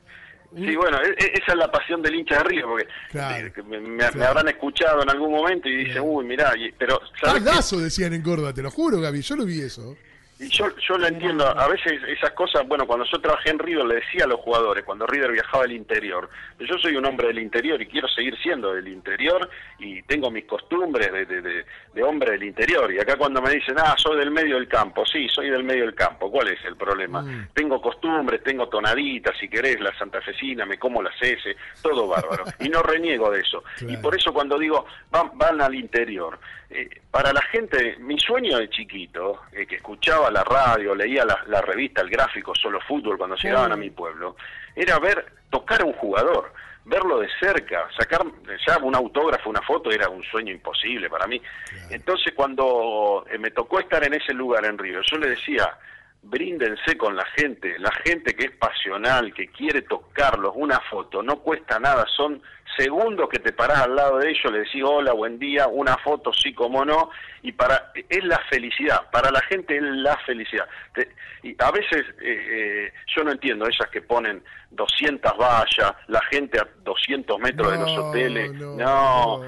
Sí, 0.55 0.76
bueno, 0.76 0.99
e, 1.02 1.11
e, 1.11 1.33
esa 1.35 1.52
es 1.52 1.59
la 1.59 1.71
pasión 1.71 2.00
del 2.00 2.14
hincha 2.14 2.38
de 2.38 2.45
Río, 2.45 2.69
porque 2.69 2.88
eh, 3.14 3.81
me, 3.81 4.05
habrán 4.25 4.49
escuchado 4.49 5.02
en 5.02 5.11
algún 5.11 5.33
momento 5.33 5.69
y 5.69 5.85
dicen, 5.85 6.02
uy, 6.02 6.25
mirá, 6.25 6.55
pero... 6.78 7.00
Dazo 7.43 7.78
decían 7.78 8.14
en 8.14 8.23
Córdoba, 8.23 8.55
te 8.55 8.62
lo 8.62 8.71
juro, 8.71 9.00
Gaby, 9.00 9.21
yo 9.21 9.37
lo 9.37 9.45
vi 9.45 9.61
eso. 9.61 9.97
Y 10.40 10.49
yo, 10.50 10.69
yo 10.76 10.97
lo 10.97 11.09
entiendo, 11.09 11.45
a 11.45 11.67
veces 11.67 12.00
esas 12.07 12.31
cosas, 12.31 12.67
bueno, 12.69 12.87
cuando 12.87 13.05
yo 13.11 13.21
trabajé 13.21 13.50
en 13.50 13.59
River 13.59 13.85
le 13.85 13.95
decía 13.97 14.23
a 14.23 14.28
los 14.28 14.38
jugadores, 14.38 14.85
cuando 14.85 15.05
River 15.05 15.33
viajaba 15.33 15.64
al 15.64 15.73
interior, 15.73 16.31
yo 16.61 16.78
soy 16.78 16.95
un 16.95 17.05
hombre 17.07 17.26
del 17.26 17.40
interior 17.40 17.83
y 17.83 17.87
quiero 17.87 18.07
seguir 18.07 18.38
siendo 18.40 18.73
del 18.73 18.87
interior 18.87 19.50
y 19.81 20.00
tengo 20.02 20.31
mis 20.31 20.45
costumbres 20.45 21.11
de, 21.11 21.26
de, 21.26 21.43
de, 21.43 21.64
hombre 22.02 22.33
del 22.33 22.45
interior. 22.45 22.93
Y 22.93 22.99
acá 22.99 23.17
cuando 23.17 23.40
me 23.40 23.50
dicen, 23.50 23.76
ah, 23.78 23.95
soy 23.97 24.19
del 24.19 24.31
medio 24.31 24.57
del 24.57 24.69
campo, 24.69 25.05
sí, 25.07 25.28
soy 25.28 25.50
del 25.50 25.64
medio 25.64 25.85
del 25.85 25.95
campo, 25.95 26.31
¿cuál 26.31 26.49
es 26.49 26.64
el 26.64 26.76
problema? 26.76 27.23
Mm. 27.23 27.49
Tengo 27.52 27.81
costumbres, 27.81 28.43
tengo 28.43 28.69
tonaditas, 28.69 29.37
si 29.38 29.49
querés, 29.49 29.81
la 29.81 29.97
santafesina, 29.99 30.67
me 30.67 30.78
como 30.78 31.02
las 31.02 31.21
S, 31.21 31.57
todo 31.83 32.09
bárbaro. 32.09 32.45
y 32.61 32.69
no 32.69 32.83
reniego 32.83 33.31
de 33.31 33.40
eso. 33.40 33.64
Y 33.81 33.97
por 33.97 34.14
eso 34.14 34.33
cuando 34.33 34.59
digo, 34.59 34.87
van, 35.11 35.31
van 35.37 35.61
al 35.61 35.75
interior, 35.75 36.38
eh, 36.71 36.88
para 37.11 37.33
la 37.33 37.40
gente, 37.40 37.97
mi 37.99 38.19
sueño 38.19 38.59
de 38.59 38.69
chiquito, 38.69 39.40
eh, 39.52 39.67
que 39.67 39.76
escuchaba 39.76 40.31
la 40.31 40.45
radio, 40.45 40.95
leía 40.95 41.25
la, 41.25 41.61
revista, 41.62 42.02
el 42.02 42.11
gráfico, 42.11 42.55
solo 42.55 42.78
fútbol 42.81 43.17
cuando 43.17 43.37
llegaban 43.37 43.73
a 43.73 43.76
mi 43.76 43.88
pueblo, 43.88 44.37
era 44.76 44.99
ver, 44.99 45.33
tocar 45.49 45.81
a 45.81 45.87
un 45.87 45.95
jugador, 45.95 46.52
verlo 46.88 47.21
de 47.21 47.28
cerca, 47.38 47.87
sacar 47.97 48.25
ya 48.66 48.78
un 48.78 48.95
autógrafo, 48.95 49.50
una 49.50 49.62
foto, 49.62 49.90
era 49.90 50.09
un 50.09 50.23
sueño 50.25 50.52
imposible 50.52 51.09
para 51.09 51.26
mí. 51.26 51.40
Entonces 51.90 52.33
cuando 52.35 53.25
eh, 53.30 53.38
me 53.38 53.50
tocó 53.50 53.78
estar 53.78 54.02
en 54.04 54.14
ese 54.14 54.33
lugar 54.33 54.64
en 54.64 54.78
Río, 54.78 55.00
yo 55.02 55.18
le 55.18 55.30
decía, 55.30 55.78
bríndense 56.23 56.97
con 56.97 57.14
la 57.14 57.25
gente, 57.37 57.78
la 57.78 57.92
gente 58.04 58.35
que 58.35 58.47
es 58.47 58.52
pasional, 58.52 59.33
que 59.35 59.49
quiere 59.49 59.83
tocarlos, 59.83 60.52
una 60.57 60.80
foto, 60.80 61.23
no 61.23 61.40
cuesta 61.40 61.78
nada, 61.78 62.07
son 62.16 62.42
segundos 62.77 63.29
que 63.29 63.39
te 63.39 63.53
parás 63.53 63.83
al 63.83 63.97
lado 63.97 64.19
de 64.19 64.31
ellos, 64.31 64.53
le 64.53 64.61
decís 64.61 64.83
hola, 64.85 65.13
buen 65.13 65.39
día, 65.39 65.67
una 65.67 65.97
foto, 65.99 66.33
sí, 66.33 66.53
como 66.53 66.85
no, 66.85 67.11
y 67.43 67.53
para 67.53 67.93
es 68.09 68.25
la 68.25 68.39
felicidad, 68.51 69.11
para 69.11 69.31
la 69.31 69.41
gente 69.43 69.77
es 69.77 69.83
la 69.83 70.17
felicidad. 70.19 70.69
y 71.43 71.55
a 71.59 71.71
veces 71.71 72.05
eh, 72.21 72.47
eh, 72.51 72.93
yo 73.17 73.25
no 73.25 73.33
entiendo 73.33 73.67
esas 73.67 73.89
que 73.91 74.03
ponen 74.03 74.43
200 74.71 75.37
vallas, 75.37 75.95
la 76.09 76.21
gente 76.31 76.59
a 76.59 76.69
200 76.85 77.39
metros 77.41 77.73
de 77.73 77.79
los 77.79 77.97
hoteles, 77.97 78.53
no, 78.53 79.43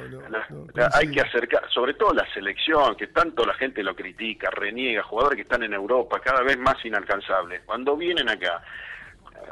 hay 0.95 1.11
que 1.11 1.21
acercar, 1.21 1.69
sobre 1.71 1.95
todo 1.95 2.15
la 2.15 2.27
selección, 2.33 2.97
que 2.97 3.09
tanto 3.09 3.45
la 3.45 3.55
gente 3.55 3.83
lo 3.83 3.95
critica, 3.95 4.51
reniega, 4.51 5.03
jugadores 5.03 5.37
que 5.37 5.43
están 5.43 5.63
en 5.63 5.75
Europa 5.75 6.21
cada 6.21 6.43
vez 6.43 6.59
más 6.59 6.83
inalcanzables, 6.85 7.63
cuando 7.67 7.97
vienen 7.97 8.29
acá 8.29 8.63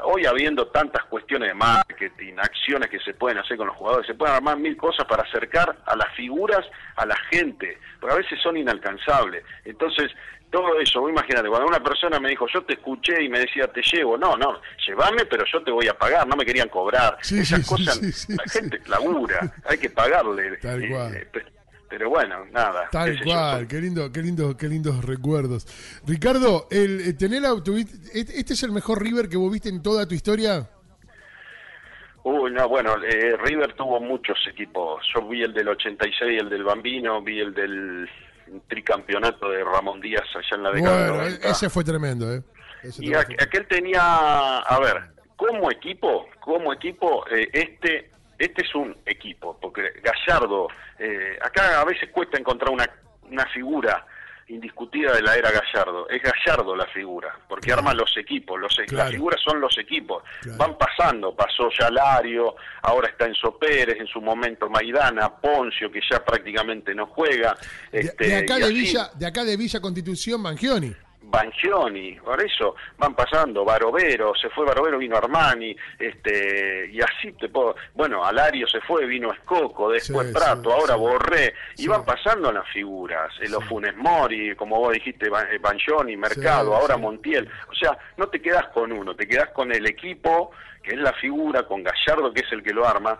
hoy 0.03 0.25
habiendo 0.25 0.67
tantas 0.67 1.05
cuestiones 1.05 1.49
de 1.49 1.53
marketing, 1.53 2.33
acciones 2.37 2.89
que 2.89 2.99
se 2.99 3.13
pueden 3.13 3.37
hacer 3.37 3.57
con 3.57 3.67
los 3.67 3.75
jugadores, 3.75 4.07
se 4.07 4.13
pueden 4.13 4.35
armar 4.35 4.57
mil 4.57 4.75
cosas 4.77 5.05
para 5.07 5.23
acercar 5.23 5.77
a 5.85 5.95
las 5.95 6.13
figuras 6.15 6.65
a 6.95 7.05
la 7.05 7.15
gente, 7.31 7.77
porque 7.99 8.15
a 8.15 8.17
veces 8.17 8.39
son 8.41 8.57
inalcanzables. 8.57 9.43
Entonces, 9.65 10.11
todo 10.49 10.79
eso, 10.79 11.07
imagínate, 11.07 11.47
cuando 11.47 11.67
una 11.67 11.83
persona 11.83 12.19
me 12.19 12.29
dijo, 12.29 12.47
yo 12.51 12.63
te 12.63 12.73
escuché 12.73 13.23
y 13.23 13.29
me 13.29 13.39
decía, 13.39 13.67
te 13.67 13.81
llevo, 13.81 14.17
no, 14.17 14.35
no, 14.35 14.59
llévame, 14.87 15.25
pero 15.25 15.43
yo 15.51 15.61
te 15.63 15.71
voy 15.71 15.87
a 15.87 15.93
pagar, 15.93 16.27
no 16.27 16.35
me 16.35 16.45
querían 16.45 16.69
cobrar. 16.69 17.17
Esas 17.21 17.67
cosas, 17.67 18.27
la 18.29 18.43
gente 18.51 18.81
labura, 18.87 19.53
hay 19.65 19.77
que 19.77 19.89
pagarle. 19.89 20.57
Tal 20.57 20.83
eh, 20.83 20.89
cual. 20.89 21.15
Eh, 21.15 21.27
pero 21.89 22.09
bueno, 22.09 22.45
nada. 22.51 22.87
Tal 22.91 23.19
cual, 23.23 23.67
qué 23.67 23.81
lindo, 23.81 24.11
qué 24.11 24.21
lindo, 24.21 24.55
qué 24.55 24.67
lindos 24.67 25.03
recuerdos. 25.03 25.65
Ricardo, 26.05 26.67
el 26.69 27.01
eh, 27.01 27.13
tener 27.13 27.43
este, 28.13 28.39
este 28.39 28.53
es 28.53 28.63
el 28.63 28.71
mejor 28.71 29.01
River 29.01 29.27
que 29.27 29.37
vos 29.37 29.51
viste 29.51 29.69
en 29.69 29.81
toda 29.81 30.07
tu 30.07 30.15
historia. 30.15 30.69
Uy, 32.23 32.51
no, 32.51 32.67
bueno, 32.69 32.95
eh, 33.03 33.35
River 33.37 33.73
tuvo 33.73 33.99
muchos 33.99 34.37
equipos. 34.47 35.03
Yo 35.15 35.27
vi 35.27 35.41
el 35.41 35.53
del 35.53 35.69
86, 35.69 36.41
el 36.41 36.49
del 36.49 36.63
Bambino, 36.63 37.21
vi 37.21 37.39
el 37.39 37.53
del 37.53 38.09
tricampeonato 38.67 39.49
de 39.49 39.63
Ramón 39.63 40.01
Díaz 40.01 40.25
allá 40.35 40.55
en 40.55 40.63
la 40.63 40.71
década 40.71 41.11
bueno, 41.11 41.37
ese 41.43 41.69
fue 41.69 41.83
tremendo, 41.83 42.33
¿eh? 42.33 42.41
y 42.99 43.13
aquel 43.13 43.67
tenía, 43.67 44.59
a 44.59 44.79
ver, 44.79 45.11
como 45.35 45.69
equipo, 45.69 46.27
como 46.39 46.73
equipo, 46.73 47.25
eh, 47.27 47.47
este 47.53 48.11
este 48.39 48.63
es 48.65 48.73
un 48.73 48.97
equipo, 49.05 49.57
porque 49.61 49.91
Gallardo, 50.01 50.67
eh, 50.97 51.37
acá 51.41 51.81
a 51.81 51.85
veces 51.85 52.09
cuesta 52.11 52.37
encontrar 52.39 52.71
una, 52.71 52.89
una 53.29 53.45
figura 53.47 54.05
indiscutida 54.47 55.13
de 55.13 55.21
la 55.21 55.35
era 55.35 55.51
Gallardo. 55.51 56.09
Es 56.09 56.23
Gallardo 56.23 56.75
la 56.75 56.87
figura, 56.87 57.37
porque 57.47 57.67
Claro. 57.67 57.81
arma 57.81 57.93
los 57.93 58.17
equipos. 58.17 58.59
Los, 58.59 58.79
e- 58.79 58.85
Claro. 58.85 59.03
Las 59.03 59.13
figuras 59.13 59.39
son 59.45 59.61
los 59.61 59.77
equipos. 59.77 60.23
Claro. 60.41 60.57
Van 60.57 60.75
pasando, 60.77 61.35
pasó 61.35 61.69
ya 61.79 61.91
Lario, 61.91 62.55
ahora 62.81 63.09
está 63.09 63.27
Enzo 63.27 63.59
Pérez, 63.59 63.97
en 63.99 64.07
su 64.07 64.19
momento 64.21 64.67
Maidana, 64.67 65.29
Poncio, 65.35 65.91
que 65.91 65.99
ya 66.09 66.25
prácticamente 66.25 66.95
no 66.95 67.05
juega. 67.05 67.55
Este, 67.91 68.25
de 68.27 68.37
acá 68.37 68.57
de. 68.57 68.69
Villa, 68.73 69.11
de 69.13 69.27
acá 69.27 69.43
de 69.43 69.55
Villa 69.55 69.79
Constitución, 69.79 70.41
Mangioni. 70.41 70.95
Bangioni, 71.21 72.13
por 72.13 72.41
eso 72.41 72.75
van 72.97 73.13
pasando, 73.13 73.65
Barovero, 73.65 74.33
se 74.35 74.49
fue 74.49 74.65
Barovero, 74.65 74.97
vino 74.97 75.17
Armani, 75.17 75.75
este, 75.97 76.89
y 76.91 76.99
así 77.01 77.33
te 77.33 77.49
puedo, 77.49 77.75
bueno, 77.93 78.25
Alario 78.25 78.67
se 78.67 78.81
fue, 78.81 79.05
vino 79.05 79.31
Escoco, 79.31 79.91
después 79.91 80.27
Sí, 80.27 80.33
Prato, 80.33 80.69
sí, 80.69 80.75
ahora 80.75 80.93
sí. 80.95 80.99
Borré, 80.99 81.53
y 81.77 81.87
van 81.87 82.05
pasando 82.05 82.51
las 82.51 82.67
figuras, 82.69 83.31
eh, 83.41 83.49
los 83.49 83.63
Funes 83.65 83.95
Mori, 83.97 84.55
como 84.55 84.77
vos 84.77 84.93
dijiste, 84.93 85.27
eh, 85.27 85.57
Bangioni, 85.59 86.15
Mercado, 86.17 86.75
ahora. 86.75 86.97
Montiel, 86.97 87.49
o 87.69 87.75
sea, 87.75 87.97
no 88.17 88.27
te 88.27 88.41
quedás 88.41 88.67
con 88.69 88.91
uno, 88.91 89.15
te 89.15 89.27
quedás 89.27 89.49
con 89.49 89.71
el 89.71 89.85
equipo, 89.85 90.51
que 90.81 90.91
es 90.91 90.99
la 90.99 91.13
figura, 91.13 91.63
con 91.63 91.83
Gallardo, 91.83 92.33
que 92.33 92.41
es 92.41 92.51
el 92.51 92.63
que 92.63 92.73
lo 92.73 92.87
arma, 92.87 93.19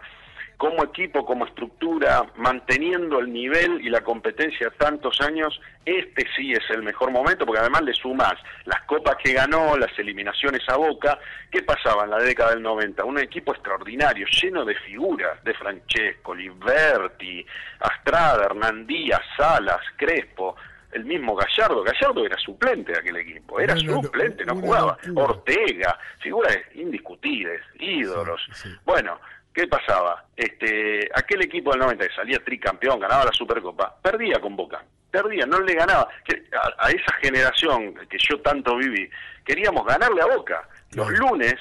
como 0.60 0.84
equipo, 0.84 1.26
como 1.26 1.46
estructura, 1.46 2.22
manteniendo 2.36 3.20
el 3.20 3.32
nivel 3.32 3.80
y 3.80 3.90
la 3.90 4.02
competencia 4.02 4.70
tantos 4.78 5.22
años, 5.22 5.58
este 5.86 6.28
sí 6.36 6.52
es 6.52 6.70
el 6.70 6.84
mejor 6.84 7.12
momento, 7.12 7.46
porque 7.46 7.62
además 7.62 7.84
le 7.84 7.94
sumás 7.94 8.34
las 8.66 8.82
copas 8.82 9.16
que 9.24 9.32
ganó, 9.32 9.78
las 9.78 9.98
eliminaciones 9.98 10.62
a 10.68 10.76
Boca. 10.76 11.18
¿Qué 11.50 11.64
pasaba 11.64 12.04
en 12.04 12.10
la 12.10 12.18
década 12.18 12.50
del 12.50 12.62
90? 12.62 13.06
Un 13.06 13.20
equipo 13.20 13.54
extraordinario, 13.54 14.28
lleno 14.28 14.66
de 14.66 14.76
figuras, 14.76 15.42
de 15.46 15.54
Francesco, 15.54 16.36
Liberti, 16.36 17.46
Astrada, 17.80 18.48
Hernán 18.48 18.86
Díaz, 18.86 19.22
Salas, 19.38 19.80
Crespo, 19.96 20.58
el 20.92 21.06
mismo 21.06 21.38
Gallardo. 21.38 21.84
Gallardo 21.84 22.26
era 22.26 22.38
suplente 22.38 22.92
de 22.92 23.00
aquel 23.00 23.16
equipo, 23.16 23.62
era 23.62 23.76
Una 23.76 24.02
suplente, 24.02 24.44
no 24.44 24.58
jugaba. 24.58 24.98
Ortega, 25.16 25.98
figuras 26.20 26.58
indiscutibles, 26.74 27.62
ídolos. 27.80 28.42
Sí, 28.52 28.70
sí. 28.70 28.76
Bueno, 28.84 29.22
¿qué 29.60 29.68
pasaba? 29.68 30.26
Este, 30.36 31.10
aquel 31.14 31.42
equipo 31.44 31.72
del 31.72 31.82
90 31.82 32.08
que 32.08 32.16
salía 32.16 32.44
tricampeón, 32.44 33.00
ganaba 33.00 33.26
la 33.26 33.32
Supercopa, 33.34 33.96
perdía 34.02 34.40
con 34.40 34.56
Boca. 34.56 34.84
Perdía, 35.12 35.46
no 35.46 35.60
le 35.60 35.74
ganaba. 35.74 36.08
Que 36.24 36.44
a, 36.56 36.86
a 36.86 36.90
esa 36.92 37.12
generación 37.22 37.94
que 38.10 38.18
yo 38.30 38.40
tanto 38.42 38.78
viví, 38.78 39.10
queríamos 39.44 39.86
ganarle 39.86 40.22
a 40.22 40.28
Boca. 40.28 40.68
Los 40.94 41.10
lunes, 41.12 41.56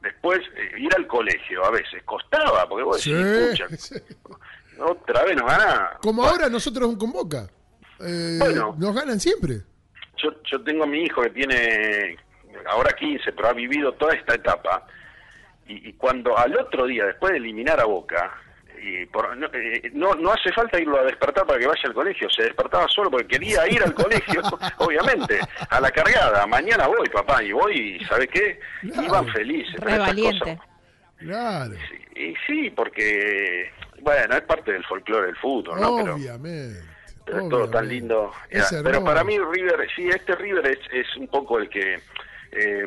después 0.00 0.40
eh, 0.56 0.72
ir 0.78 0.90
al 0.96 1.06
colegio 1.06 1.64
a 1.64 1.70
veces, 1.70 2.02
costaba, 2.04 2.68
porque 2.68 2.84
vos 2.84 3.00
Sí, 3.00 3.12
decís, 3.12 3.50
pucha, 3.50 3.76
sí. 3.76 3.94
otra 4.80 5.24
vez 5.24 5.36
nos 5.36 5.46
ganaba. 5.46 5.98
Como 6.02 6.24
ahora 6.24 6.48
nosotros 6.48 6.96
con 6.96 7.12
Boca. 7.12 7.48
Eh, 8.00 8.36
Bueno. 8.40 8.74
Nos 8.78 8.94
ganan 8.94 9.20
siempre. 9.20 9.60
yo, 10.16 10.30
yo 10.50 10.62
tengo 10.64 10.84
a 10.84 10.86
mi 10.86 11.02
hijo 11.04 11.22
que 11.22 11.30
tiene 11.30 12.16
ahora 12.66 12.92
15, 12.92 13.32
pero 13.32 13.48
ha 13.48 13.52
vivido 13.52 13.92
toda 13.92 14.14
esta 14.14 14.34
etapa. 14.34 14.86
Y, 15.68 15.88
y 15.88 15.92
cuando 15.94 16.36
al 16.38 16.56
otro 16.58 16.86
día, 16.86 17.04
después 17.06 17.32
de 17.32 17.38
eliminar 17.38 17.80
a 17.80 17.84
Boca, 17.84 18.32
y 18.82 19.04
por- 19.06 19.36
no, 19.36 19.46
eh, 19.52 19.90
no, 19.94 20.14
no 20.14 20.32
hace 20.32 20.52
falta 20.52 20.78
irlo 20.78 20.98
a 21.00 21.04
despertar 21.04 21.44
para 21.46 21.58
que 21.58 21.66
vaya 21.66 21.80
al 21.84 21.94
colegio, 21.94 22.28
se 22.30 22.44
despertaba 22.44 22.86
solo 22.88 23.10
porque 23.10 23.26
quería 23.26 23.66
ir 23.68 23.82
al 23.82 23.94
colegio, 23.94 24.42
obviamente, 24.78 25.40
a 25.70 25.80
la 25.80 25.90
cargada. 25.90 26.46
Mañana 26.46 26.86
voy, 26.86 27.08
papá, 27.08 27.42
y 27.42 27.52
voy, 27.52 27.98
y 28.00 28.04
¿sabe 28.04 28.28
qué? 28.28 28.60
Claro. 28.82 29.02
Iban 29.02 29.28
felices. 29.28 29.74
Re 29.80 29.92
Estas 29.92 30.06
valiente. 30.06 30.38
cosas- 30.56 30.58
Claro. 31.18 31.72
Sí, 31.88 32.20
y 32.20 32.34
sí, 32.46 32.70
porque, 32.70 33.72
bueno, 34.02 34.34
es 34.36 34.42
parte 34.42 34.72
del 34.72 34.84
folclore 34.84 35.28
del 35.28 35.36
fútbol, 35.36 35.80
¿no? 35.80 35.96
Pero- 35.96 36.14
Obviamente. 36.16 36.82
pero 37.24 37.40
es 37.40 37.48
todo 37.48 37.70
tan 37.70 37.88
lindo. 37.88 38.32
Pero 38.84 39.02
para 39.02 39.24
mí 39.24 39.38
River, 39.38 39.88
sí, 39.96 40.06
este 40.08 40.36
River 40.36 40.66
es, 40.66 40.78
es 40.92 41.16
un 41.16 41.26
poco 41.28 41.58
el 41.58 41.68
que 41.70 41.98
eh, 42.56 42.86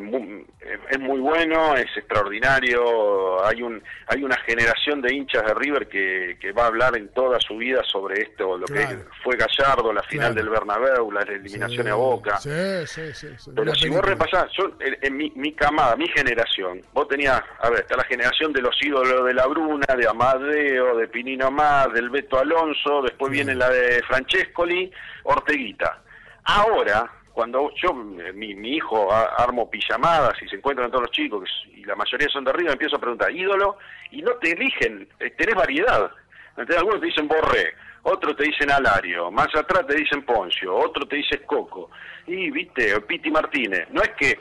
eh, 0.62 0.80
es 0.90 1.00
muy 1.00 1.20
bueno, 1.20 1.76
es 1.76 1.88
extraordinario. 1.96 3.46
Hay 3.46 3.62
un 3.62 3.82
hay 4.08 4.24
una 4.24 4.36
generación 4.42 5.02
de 5.02 5.14
hinchas 5.14 5.44
de 5.46 5.54
River 5.54 5.88
que, 5.88 6.38
que 6.42 6.52
va 6.52 6.64
a 6.64 6.68
hablar 6.68 6.96
en 6.98 7.10
toda 7.14 7.40
su 7.40 7.58
vida 7.58 7.82
sobre 7.84 8.22
esto, 8.24 8.58
lo 8.58 8.66
Claro. 8.66 8.90
que 8.90 9.04
fue 9.24 9.36
Gallardo, 9.38 9.94
la 9.94 10.04
final 10.04 10.34
Claro. 10.34 10.36
del 10.36 10.50
Bernabéu, 10.50 11.12
la 11.12 11.22
eliminación 11.22 11.84
Sí, 11.86 11.90
a 11.92 11.96
Boca. 11.96 12.38
Sí, 12.38 12.50
sí, 12.88 13.14
sí. 13.14 13.28
sí. 13.38 13.52
Pero 13.56 13.74
si 13.76 13.90
vos 13.90 14.02
repasás, 14.04 14.46
yo, 14.58 14.72
en, 14.80 14.98
en 15.02 15.18
mi, 15.18 15.32
mi 15.36 15.54
camada, 15.54 15.96
mi 15.96 16.08
generación, 16.08 16.82
vos 16.94 17.08
tenías, 17.08 17.42
a 17.60 17.70
ver, 17.70 17.82
está 17.82 17.96
la 17.98 18.04
generación 18.06 18.52
de 18.54 18.62
los 18.62 18.76
ídolos 18.82 19.26
de 19.26 19.34
la 19.34 19.46
Bruna, 19.48 19.86
de 19.96 20.08
Amadeo, 20.08 20.98
de 20.98 21.08
Pinino 21.08 21.52
Mar, 21.52 21.92
del 21.92 22.10
Beto 22.10 22.40
Alonso, 22.40 23.02
después 23.04 23.32
viene 23.32 23.54
la 23.56 23.70
de 23.70 24.02
Francescoli, 24.08 24.92
Orteguita. 25.24 26.02
Ahora, 26.46 27.12
cuando 27.34 27.72
yo, 27.82 27.94
mi, 27.94 28.56
mi 28.56 28.76
hijo 28.76 29.12
a- 29.12 29.36
armo 29.38 29.70
pijamadas 29.70 30.34
y 30.42 30.48
se 30.50 30.56
encuentran 30.58 30.90
todos 30.90 31.04
los 31.04 31.12
chicos, 31.12 31.50
y 31.74 31.84
la 31.86 31.96
mayoría 31.96 32.28
son 32.30 32.44
de 32.44 32.52
arriba, 32.52 32.72
empiezo 32.74 32.96
a 32.98 33.00
preguntar, 33.00 33.32
ídolo, 33.32 33.78
y 34.12 34.22
no 34.22 34.32
te 34.34 34.52
eligen, 34.52 35.08
eh, 35.20 35.30
tenés 35.32 35.56
variedad. 35.56 36.12
Entonces, 36.50 36.78
algunos 36.78 37.00
te 37.00 37.06
dicen 37.08 37.28
Borré, 37.28 37.74
otros 38.04 38.36
te 38.36 38.44
dicen 38.44 38.72
Alario, 38.72 39.32
más 39.32 39.48
atrás 39.56 39.86
te 39.88 39.96
dicen 39.96 40.24
Poncio, 40.24 40.76
otro 40.76 41.08
te 41.08 41.18
dice 41.18 41.42
Coco. 41.46 41.90
Y, 42.28 42.52
viste, 42.52 43.00
Piti 43.02 43.32
Martínez. 43.32 43.88
No 43.92 44.02
es 44.02 44.10
que 44.18 44.38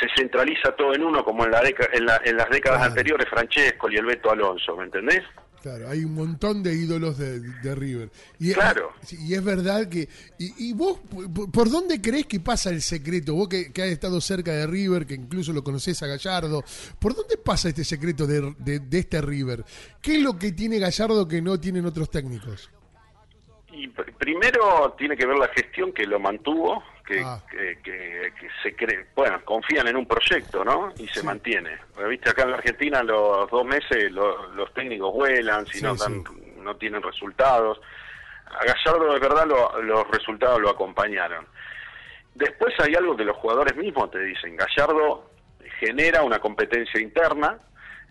se 0.00 0.08
centraliza 0.16 0.72
todo 0.76 0.94
en 0.94 1.04
uno 1.04 1.24
como 1.24 1.44
en, 1.44 1.50
la 1.52 1.62
deca- 1.62 1.88
en, 1.92 2.06
la- 2.06 2.20
en 2.24 2.36
las 2.36 2.48
décadas 2.50 2.82
anteriores 2.82 3.28
Francesco 3.28 3.90
y 3.90 3.96
el 3.96 4.06
Beto 4.06 4.30
Alonso, 4.30 4.76
¿me 4.76 4.84
entendés? 4.84 5.22
Claro, 5.62 5.90
hay 5.90 6.04
un 6.04 6.14
montón 6.14 6.62
de 6.62 6.74
ídolos 6.74 7.18
de, 7.18 7.40
de 7.40 7.74
River. 7.74 8.10
Y, 8.38 8.52
Claro. 8.54 8.92
Y 9.10 9.34
es 9.34 9.44
verdad 9.44 9.88
que. 9.88 10.08
Y, 10.38 10.70
y 10.70 10.72
vos, 10.72 10.98
por, 11.34 11.50
por 11.50 11.70
dónde 11.70 12.00
crees 12.00 12.24
que 12.26 12.40
pasa 12.40 12.70
el 12.70 12.80
secreto? 12.80 13.34
Vos 13.34 13.48
que, 13.48 13.70
que 13.70 13.82
has 13.82 13.88
estado 13.90 14.20
cerca 14.22 14.52
de 14.52 14.66
River, 14.66 15.06
que 15.06 15.14
incluso 15.14 15.52
lo 15.52 15.62
conocés 15.62 16.02
a 16.02 16.06
Gallardo, 16.06 16.64
¿por 16.98 17.14
dónde 17.14 17.36
pasa 17.36 17.68
este 17.68 17.84
secreto 17.84 18.26
de, 18.26 18.54
de- 18.58 18.78
de 18.80 18.98
este 18.98 19.20
River? 19.20 19.64
¿Qué 20.00 20.16
es 20.16 20.22
lo 20.22 20.38
que 20.38 20.52
tiene 20.52 20.78
Gallardo 20.78 21.28
que 21.28 21.42
no 21.42 21.60
tienen 21.60 21.84
otros 21.84 22.10
técnicos? 22.10 22.70
Y 23.72 23.88
pr- 23.88 24.12
primero 24.16 24.94
tiene 24.98 25.16
que 25.16 25.26
ver 25.26 25.36
la 25.38 25.48
gestión 25.48 25.92
que 25.92 26.04
lo 26.06 26.18
mantuvo, 26.18 26.82
que, 27.06 27.20
Ah. 27.24 27.40
que, 27.50 27.78
que- 27.82 28.32
que 28.38 28.48
se 28.62 28.74
cree, 28.74 29.06
bueno, 29.14 29.40
confían 29.44 29.86
en 29.88 29.96
un 29.96 30.06
proyecto, 30.06 30.64
¿no? 30.64 30.92
Y 30.98 31.06
se 31.08 31.20
Sí. 31.20 31.26
mantiene. 31.26 31.78
Viste, 32.08 32.30
acá 32.30 32.42
en 32.42 32.50
la 32.50 32.56
Argentina 32.56 33.02
los 33.02 33.48
dos 33.50 33.64
meses 33.64 34.10
lo- 34.12 34.48
los 34.54 34.72
técnicos 34.74 35.12
vuelan, 35.14 35.66
si 35.66 35.78
Sí, 35.78 35.84
no 35.84 35.94
sí. 35.96 36.02
dan, 36.02 36.24
no 36.64 36.76
tienen 36.76 37.02
resultados. 37.02 37.80
A 38.46 38.64
Gallardo 38.64 39.12
de 39.14 39.20
verdad 39.20 39.46
lo- 39.46 39.80
los 39.82 40.08
resultados 40.10 40.60
lo 40.60 40.70
acompañaron. 40.70 41.46
Después 42.34 42.74
hay 42.80 42.94
algo 42.94 43.16
que 43.16 43.24
los 43.24 43.36
jugadores 43.36 43.76
mismos 43.76 44.10
te 44.10 44.20
dicen. 44.20 44.56
Gallardo 44.56 45.30
genera 45.78 46.22
una 46.22 46.38
competencia 46.40 47.00
interna 47.00 47.58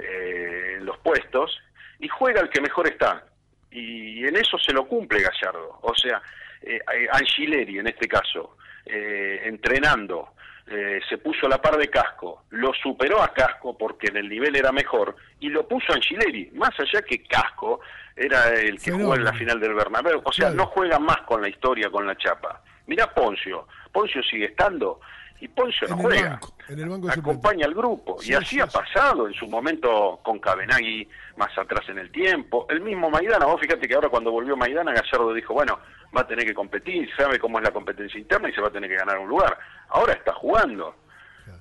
eh, 0.01 0.75
en 0.77 0.85
los 0.85 0.97
puestos 0.99 1.59
y 1.99 2.07
juega 2.07 2.39
el 2.39 2.49
que 2.49 2.61
mejor 2.61 2.87
está. 2.87 3.25
Y 3.71 4.25
en 4.25 4.35
eso 4.35 4.57
se 4.57 4.73
lo 4.73 4.87
cumple 4.87 5.21
Gallardo. 5.21 5.79
O 5.81 5.93
sea, 5.95 6.21
eh, 6.61 6.79
eh, 6.93 7.07
Angileri 7.11 7.79
en 7.79 7.87
este 7.87 8.07
caso, 8.07 8.57
eh, 8.85 9.41
entrenando, 9.45 10.29
eh, 10.67 10.99
se 11.07 11.17
puso 11.17 11.45
a 11.45 11.49
la 11.49 11.61
par 11.61 11.77
de 11.77 11.87
Casco, 11.89 12.43
lo 12.51 12.71
superó 12.73 13.21
a 13.21 13.33
Casco 13.33 13.77
porque 13.77 14.07
en 14.07 14.17
el 14.17 14.29
nivel 14.29 14.55
era 14.55 14.71
mejor 14.71 15.15
y 15.39 15.49
lo 15.49 15.67
puso 15.67 15.93
Angileri, 15.93 16.51
más 16.53 16.71
allá 16.79 17.01
que 17.03 17.23
Casco 17.23 17.79
era 18.15 18.49
el 18.53 18.79
que 18.79 18.91
jugó 18.91 19.15
en 19.15 19.23
la 19.23 19.33
final 19.33 19.59
del 19.59 19.73
Bernabéu. 19.73 20.21
O 20.23 20.31
sea, 20.31 20.47
Claro. 20.49 20.55
no 20.57 20.65
juega 20.67 20.99
más 20.99 21.21
con 21.21 21.41
la 21.41 21.49
historia, 21.49 21.89
con 21.89 22.05
la 22.05 22.15
chapa. 22.17 22.61
Mirá 22.87 23.07
Poncio, 23.13 23.67
Poncio 23.91 24.21
sigue 24.23 24.45
estando 24.45 24.99
y 25.41 25.47
Poncio 25.47 25.87
no 25.87 25.93
En 25.95 25.99
el 25.99 26.05
juega. 26.05 26.29
banco, 26.31 26.53
en 26.67 26.79
el 26.79 26.89
banco 26.89 27.07
de 27.07 27.13
suplentes. 27.13 27.45
acompaña 27.45 27.65
al 27.65 27.73
grupo. 27.73 28.17
Sí, 28.19 28.31
y 28.31 28.35
así 28.35 28.45
sí, 28.55 28.59
ha 28.61 28.67
pasado 28.67 29.27
en 29.27 29.33
su 29.33 29.47
momento 29.47 30.19
con 30.23 30.39
Cabenagui 30.39 31.07
más 31.37 31.57
atrás 31.57 31.87
en 31.89 31.99
el 31.99 32.11
tiempo. 32.11 32.65
El 32.69 32.81
mismo 32.81 33.09
Maidana 33.09 33.45
vos 33.45 33.59
fíjate 33.61 33.87
que 33.87 33.95
ahora 33.95 34.09
cuando 34.09 34.31
volvió 34.31 34.57
Maidana 34.57 34.93
Gallardo 34.93 35.33
dijo 35.33 35.53
bueno 35.53 35.79
va 36.15 36.21
a 36.21 36.27
tener 36.27 36.45
que 36.45 36.53
competir 36.53 37.09
sabe 37.15 37.39
cómo 37.39 37.59
es 37.59 37.63
la 37.63 37.71
competencia 37.71 38.19
interna 38.19 38.49
y 38.49 38.53
se 38.53 38.61
va 38.61 38.67
a 38.67 38.71
tener 38.71 38.89
que 38.89 38.97
ganar 38.97 39.17
un 39.19 39.29
lugar 39.29 39.57
ahora 39.89 40.13
está 40.13 40.33
jugando. 40.33 40.95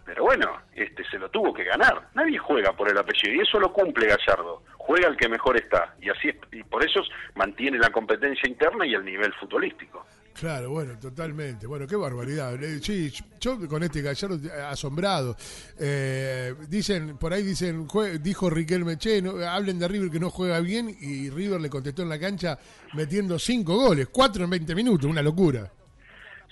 Pero 0.04 0.24
bueno 0.24 0.56
este 0.74 1.04
se 1.08 1.18
lo 1.18 1.30
tuvo 1.30 1.52
que 1.54 1.64
ganar. 1.64 2.08
Nadie 2.14 2.38
juega 2.38 2.72
por 2.72 2.90
el 2.90 2.98
apellido 2.98 3.34
y 3.34 3.40
eso 3.40 3.58
lo 3.60 3.72
cumple 3.72 4.06
Gallardo. 4.08 4.62
Juega 4.76 5.08
el 5.08 5.16
que 5.16 5.28
mejor 5.28 5.56
está. 5.56 5.94
Y 6.00 6.08
así 6.10 6.28
es- 6.30 6.36
y 6.52 6.62
por 6.64 6.84
eso 6.84 7.00
mantiene 7.34 7.78
la 7.78 7.90
competencia 7.90 8.48
interna 8.48 8.86
y 8.86 8.94
el 8.94 9.04
nivel 9.04 9.32
futbolístico 9.34 10.06
Claro, 10.38 10.70
bueno, 10.70 10.96
totalmente. 11.00 11.66
Bueno, 11.66 11.86
qué 11.86 11.96
barbaridad. 11.96 12.62
Eh, 12.62 12.78
Sí, 12.80 13.12
yo 13.40 13.58
con 13.68 13.82
este 13.82 14.02
Gallardo 14.02 14.36
eh, 14.36 14.62
asombrado. 14.62 15.36
Eh, 15.78 16.54
dicen, 16.68 17.18
por 17.18 17.32
ahí 17.32 17.42
dicen, 17.42 17.88
dijo 18.20 18.48
Riquelme, 18.48 18.96
che, 18.98 19.20
hablen 19.48 19.78
de 19.78 19.88
River 19.88 20.10
que 20.10 20.20
no 20.20 20.30
juega 20.30 20.60
bien 20.60 20.94
y 21.00 21.28
River 21.30 21.60
le 21.60 21.68
contestó 21.68 22.02
en 22.02 22.08
la 22.08 22.20
cancha 22.20 22.56
metiendo 22.94 23.38
cinco 23.38 23.74
goles, 23.76 24.08
cuatro 24.12 24.44
en 24.44 24.50
20 24.50 24.74
minutos, 24.76 25.10
una 25.10 25.22
locura. 25.22 25.70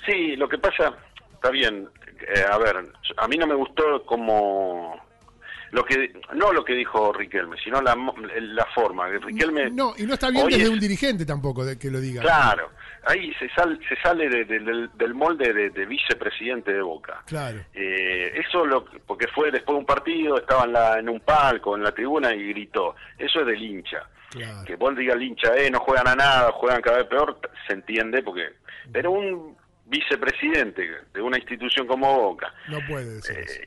Sí, 0.04 0.34
lo 0.36 0.48
que 0.48 0.58
pasa, 0.58 0.92
está 1.34 1.50
bien, 1.50 1.88
eh, 2.34 2.44
a 2.50 2.58
ver, 2.58 2.76
a 3.16 3.28
mí 3.28 3.36
no 3.36 3.46
me 3.46 3.54
gustó 3.54 4.04
como 4.04 4.96
lo 5.76 5.84
que 5.84 6.10
no 6.34 6.52
lo 6.52 6.64
que 6.64 6.72
dijo 6.72 7.12
Riquelme, 7.12 7.56
sino 7.62 7.80
la, 7.82 7.94
la 8.40 8.64
forma. 8.74 9.06
Riquelme 9.08 9.70
No, 9.70 9.92
y 9.98 10.04
no 10.04 10.14
está 10.14 10.30
bien 10.30 10.46
desde 10.48 10.62
es- 10.62 10.68
un 10.70 10.80
dirigente 10.80 11.26
tampoco 11.26 11.64
de 11.66 11.78
que 11.78 11.90
lo 11.90 12.00
diga. 12.00 12.22
Claro, 12.22 12.70
ahí 13.04 13.30
se, 13.38 13.48
sal- 13.50 13.78
se 13.86 13.94
sale 13.96 14.28
de- 14.30 14.46
de- 14.46 14.60
del, 14.60 14.90
del 14.94 15.12
molde 15.14 15.52
de, 15.52 15.68
de 15.70 15.84
vicepresidente 15.86 16.72
de 16.72 16.80
Boca. 16.80 17.22
Claro. 17.26 17.58
Eh, 17.74 18.32
eso 18.46 18.64
lo 18.64 18.86
porque 19.06 19.26
fue 19.28 19.50
después 19.50 19.74
de 19.74 19.80
un 19.80 19.86
partido, 19.86 20.38
estaba 20.38 20.64
en, 20.64 20.72
la, 20.72 20.98
en 20.98 21.08
un 21.10 21.20
palco, 21.20 21.76
en 21.76 21.82
la 21.82 21.92
tribuna 21.92 22.34
y 22.34 22.48
gritó. 22.48 22.94
Eso 23.18 23.40
es 23.40 23.46
del 23.46 23.62
hincha. 23.62 24.02
Claro. 24.30 24.64
Que 24.66 24.76
vos 24.76 24.96
digas 24.96 25.14
al 25.16 25.22
hincha, 25.22 25.54
eh, 25.56 25.70
no 25.70 25.80
juegan 25.80 26.08
a 26.08 26.14
nada, 26.16 26.52
juegan 26.52 26.80
cada 26.82 26.98
vez 26.98 27.06
peor, 27.06 27.38
se 27.66 27.74
entiende 27.74 28.22
porque... 28.22 28.48
Pero 28.92 29.10
un 29.12 29.56
vicepresidente 29.84 30.88
de 31.12 31.20
una 31.22 31.38
institución 31.38 31.86
como 31.86 32.12
Boca, 32.20 32.52
No 32.68 32.78
puede 32.88 33.14
decir 33.16 33.38
eso. 33.38 33.60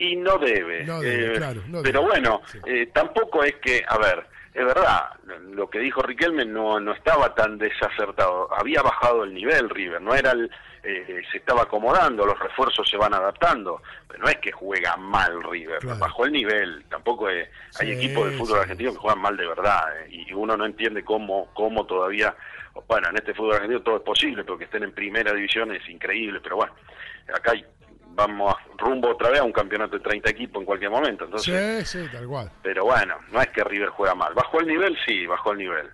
Y 0.00 0.16
no 0.16 0.38
debe. 0.38 0.84
No 0.84 1.00
debe, 1.00 1.34
eh, 1.34 1.36
claro, 1.36 1.62
no 1.68 1.82
pero 1.82 2.00
debe. 2.00 2.10
bueno, 2.12 2.40
Sí. 2.46 2.58
eh, 2.66 2.86
tampoco 2.92 3.44
es 3.44 3.54
que, 3.56 3.82
a 3.86 3.98
ver, 3.98 4.26
es 4.54 4.64
verdad, 4.64 5.10
lo 5.52 5.68
que 5.68 5.78
dijo 5.78 6.02
Riquelme 6.02 6.44
no, 6.44 6.80
no 6.80 6.92
estaba 6.92 7.34
tan 7.34 7.58
desacertado. 7.58 8.48
Había 8.52 8.82
bajado 8.82 9.24
el 9.24 9.34
nivel 9.34 9.68
River, 9.70 10.00
no 10.00 10.14
era 10.14 10.32
el, 10.32 10.50
eh, 10.82 11.22
se 11.30 11.36
estaba 11.38 11.62
acomodando, 11.62 12.24
los 12.24 12.38
refuerzos 12.38 12.88
se 12.88 12.96
van 12.96 13.12
adaptando. 13.14 13.82
Pero 14.08 14.22
no 14.24 14.28
es 14.30 14.36
que 14.38 14.50
juega 14.50 14.96
mal 14.96 15.42
River, 15.44 15.78
Claro. 15.80 15.98
bajó 15.98 16.24
el 16.24 16.32
nivel. 16.32 16.84
Tampoco 16.88 17.28
es- 17.28 17.48
hay 17.78 17.92
equipos 17.92 18.24
de 18.30 18.38
fútbol 18.38 18.56
sí. 18.56 18.62
argentino 18.62 18.92
que 18.92 18.98
juegan 18.98 19.20
mal 19.20 19.36
de 19.36 19.46
verdad 19.46 19.82
eh, 20.00 20.08
y 20.10 20.32
uno 20.32 20.56
no 20.56 20.64
entiende 20.64 21.04
cómo, 21.04 21.50
cómo 21.54 21.84
todavía. 21.86 22.34
Bueno, 22.88 23.08
en 23.10 23.16
este 23.16 23.34
fútbol 23.34 23.54
argentino 23.56 23.82
todo 23.82 23.96
es 23.98 24.02
posible, 24.02 24.42
porque 24.44 24.64
estén 24.64 24.82
en 24.82 24.92
primera 24.92 25.32
división 25.34 25.70
es 25.74 25.86
increíble, 25.88 26.40
pero 26.42 26.56
bueno, 26.56 26.72
acá 27.34 27.52
hay- 27.52 27.64
vamos 28.14 28.54
rumbo 28.78 29.10
otra 29.10 29.30
vez 29.30 29.40
a 29.40 29.44
un 29.44 29.52
campeonato 29.52 29.96
de 29.96 30.02
30 30.04 30.30
equipos 30.30 30.60
en 30.60 30.66
cualquier 30.66 30.90
momento. 30.90 31.24
Entonces, 31.24 31.88
Sí, 31.88 31.98
sí, 32.00 32.06
tal 32.12 32.26
cual. 32.26 32.50
pero 32.62 32.84
bueno, 32.84 33.14
no 33.32 33.40
es 33.40 33.48
que 33.48 33.62
River 33.64 33.88
juega 33.90 34.14
mal. 34.14 34.34
¿Bajó 34.34 34.60
el 34.60 34.66
nivel? 34.66 34.96
Sí, 35.06 35.26
bajó 35.26 35.52
el 35.52 35.58
nivel. 35.58 35.86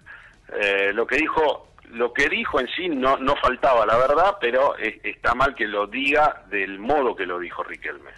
Eh, 0.61 0.93
lo 0.93 1.07
que 1.07 1.17
dijo 1.17 1.69
lo 1.93 2.13
que 2.13 2.29
dijo 2.29 2.59
en 2.59 2.67
sí 2.75 2.89
no, 2.89 3.17
no 3.19 3.37
faltaba, 3.37 3.87
la 3.87 3.97
verdad, 3.97 4.39
pero 4.41 4.77
es- 4.77 4.97
está 5.05 5.35
mal 5.37 5.55
que 5.55 5.69
lo 5.69 5.87
diga 5.87 6.45
del 6.51 6.81
modo 6.81 7.15
que 7.15 7.25
lo 7.27 7.39
dijo 7.39 7.63
Riquelme. 7.63 8.11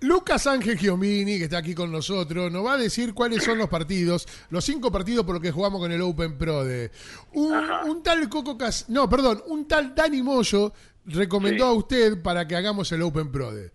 Lucas 0.00 0.46
Ángel 0.46 0.76
Giomini, 0.78 1.38
que 1.38 1.44
está 1.44 1.58
aquí 1.58 1.74
con 1.74 1.90
nosotros, 1.90 2.52
nos 2.52 2.64
va 2.64 2.74
a 2.74 2.76
decir 2.76 3.14
cuáles 3.14 3.42
son 3.42 3.58
los 3.58 3.68
partidos, 3.68 4.28
los 4.50 4.64
cinco 4.64 4.92
partidos 4.92 5.24
por 5.24 5.34
los 5.34 5.42
que 5.42 5.50
jugamos 5.50 5.80
con 5.80 5.90
el 5.90 6.00
Open 6.02 6.38
Pro 6.38 6.64
de 6.64 6.90
un, 7.32 7.52
un 7.84 8.02
tal 8.04 8.28
Coco 8.28 8.56
Cas, 8.56 8.88
no, 8.90 9.08
perdón, 9.10 9.42
un 9.46 9.66
tal 9.66 9.94
Dani 9.96 10.22
Moyo 10.22 10.72
recomendó 11.08 11.64
Sí. 11.64 11.70
a 11.70 11.72
usted 11.72 12.22
para 12.22 12.46
que 12.46 12.56
hagamos 12.56 12.90
el 12.92 13.02
Open 13.02 13.30
Pro 13.32 13.52
de. 13.52 13.70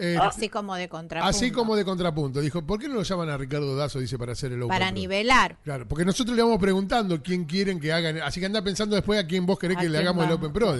Eh, 0.00 0.16
Así 0.20 0.48
como 0.48 0.76
de 0.76 0.88
contrapunto. 0.88 1.28
Así 1.36 1.50
como 1.50 1.74
de 1.74 1.84
contrapunto. 1.84 2.40
Dijo, 2.40 2.64
¿por 2.64 2.78
qué 2.78 2.86
no 2.86 2.94
lo 2.94 3.02
llaman 3.02 3.30
a 3.30 3.36
Ricardo 3.36 3.74
Dazo? 3.74 3.98
Dice, 3.98 4.16
para 4.16 4.30
hacer 4.30 4.52
el 4.52 4.62
Open 4.62 4.68
Para 4.68 4.86
Pro? 4.86 4.94
nivelar. 4.94 5.56
Claro, 5.64 5.88
porque 5.88 6.04
nosotros 6.04 6.36
le 6.36 6.42
vamos 6.44 6.60
preguntando 6.60 7.20
quién 7.20 7.46
quieren 7.46 7.80
que 7.80 7.92
hagan. 7.92 8.18
Así 8.22 8.38
que 8.38 8.46
anda 8.46 8.62
pensando 8.62 8.94
después 8.94 9.18
a 9.18 9.26
quién 9.26 9.44
vos 9.44 9.58
querés 9.58 9.76
¿A 9.76 9.80
que 9.80 9.88
le 9.88 9.98
hagamos 9.98 10.24
el? 10.26 10.32
Open 10.32 10.52
Pro. 10.52 10.76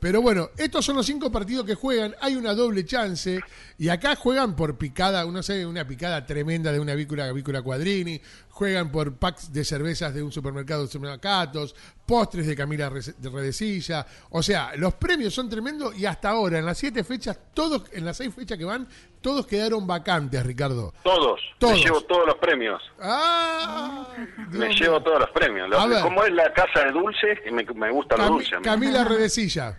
Pero 0.00 0.22
bueno, 0.22 0.50
estos 0.56 0.84
son 0.84 0.96
los 0.96 1.06
cinco 1.06 1.30
partidos 1.32 1.64
que 1.66 1.74
juegan. 1.74 2.14
Hay 2.20 2.36
una 2.36 2.54
doble 2.54 2.84
chance. 2.84 3.40
Y 3.78 3.88
acá 3.88 4.14
juegan 4.16 4.54
por 4.56 4.76
picada, 4.78 5.24
no 5.24 5.42
sé, 5.42 5.64
una 5.66 5.86
picada 5.86 6.24
tremenda 6.26 6.72
de 6.72 6.80
una 6.80 6.94
vícula, 6.94 7.30
vícula 7.32 7.62
Quadrini. 7.62 8.20
Juegan 8.50 8.90
por 8.90 9.14
packs 9.16 9.52
de 9.52 9.64
cervezas 9.64 10.12
de 10.14 10.22
un 10.22 10.32
supermercado 10.32 10.82
de 10.82 10.88
supermercados. 10.88 11.74
Postres 12.06 12.46
de 12.46 12.56
Camila 12.56 12.90
Redecilla. 12.90 14.06
O 14.30 14.42
sea, 14.42 14.72
los 14.76 14.94
premios 14.94 15.34
son 15.34 15.48
tremendos. 15.48 15.96
Y 15.98 16.06
hasta 16.06 16.30
ahora, 16.30 16.58
en 16.58 16.66
las 16.66 16.78
siete 16.78 17.04
fechas, 17.04 17.38
todos, 17.54 17.82
en 17.92 18.04
las 18.04 18.16
seis 18.16 18.34
fechas 18.34 18.56
que 18.58 18.64
van, 18.64 18.88
todos 19.20 19.46
quedaron 19.46 19.86
vacantes, 19.86 20.44
Ricardo. 20.44 20.92
Todos, 21.02 21.40
Todos. 21.58 21.74
me 21.74 21.80
llevo 21.84 22.00
todos 22.02 22.26
los 22.26 22.36
premios. 22.36 22.80
¡Ah! 23.00 24.08
Me 24.50 24.68
llevo 24.74 25.00
todos 25.02 25.20
los 25.20 25.30
premios. 25.30 25.68
A 25.72 26.02
como 26.02 26.24
es 26.24 26.32
la 26.32 26.52
casa 26.52 26.84
de 26.84 26.92
dulces, 26.92 27.38
que 27.44 27.50
me, 27.52 27.64
me 27.64 27.90
gusta 27.90 28.16
lo 28.16 28.24
Cami- 28.24 28.28
dulce. 28.28 28.56
a. 28.56 28.60
Camila 28.62 29.04
Redecilla. 29.04 29.76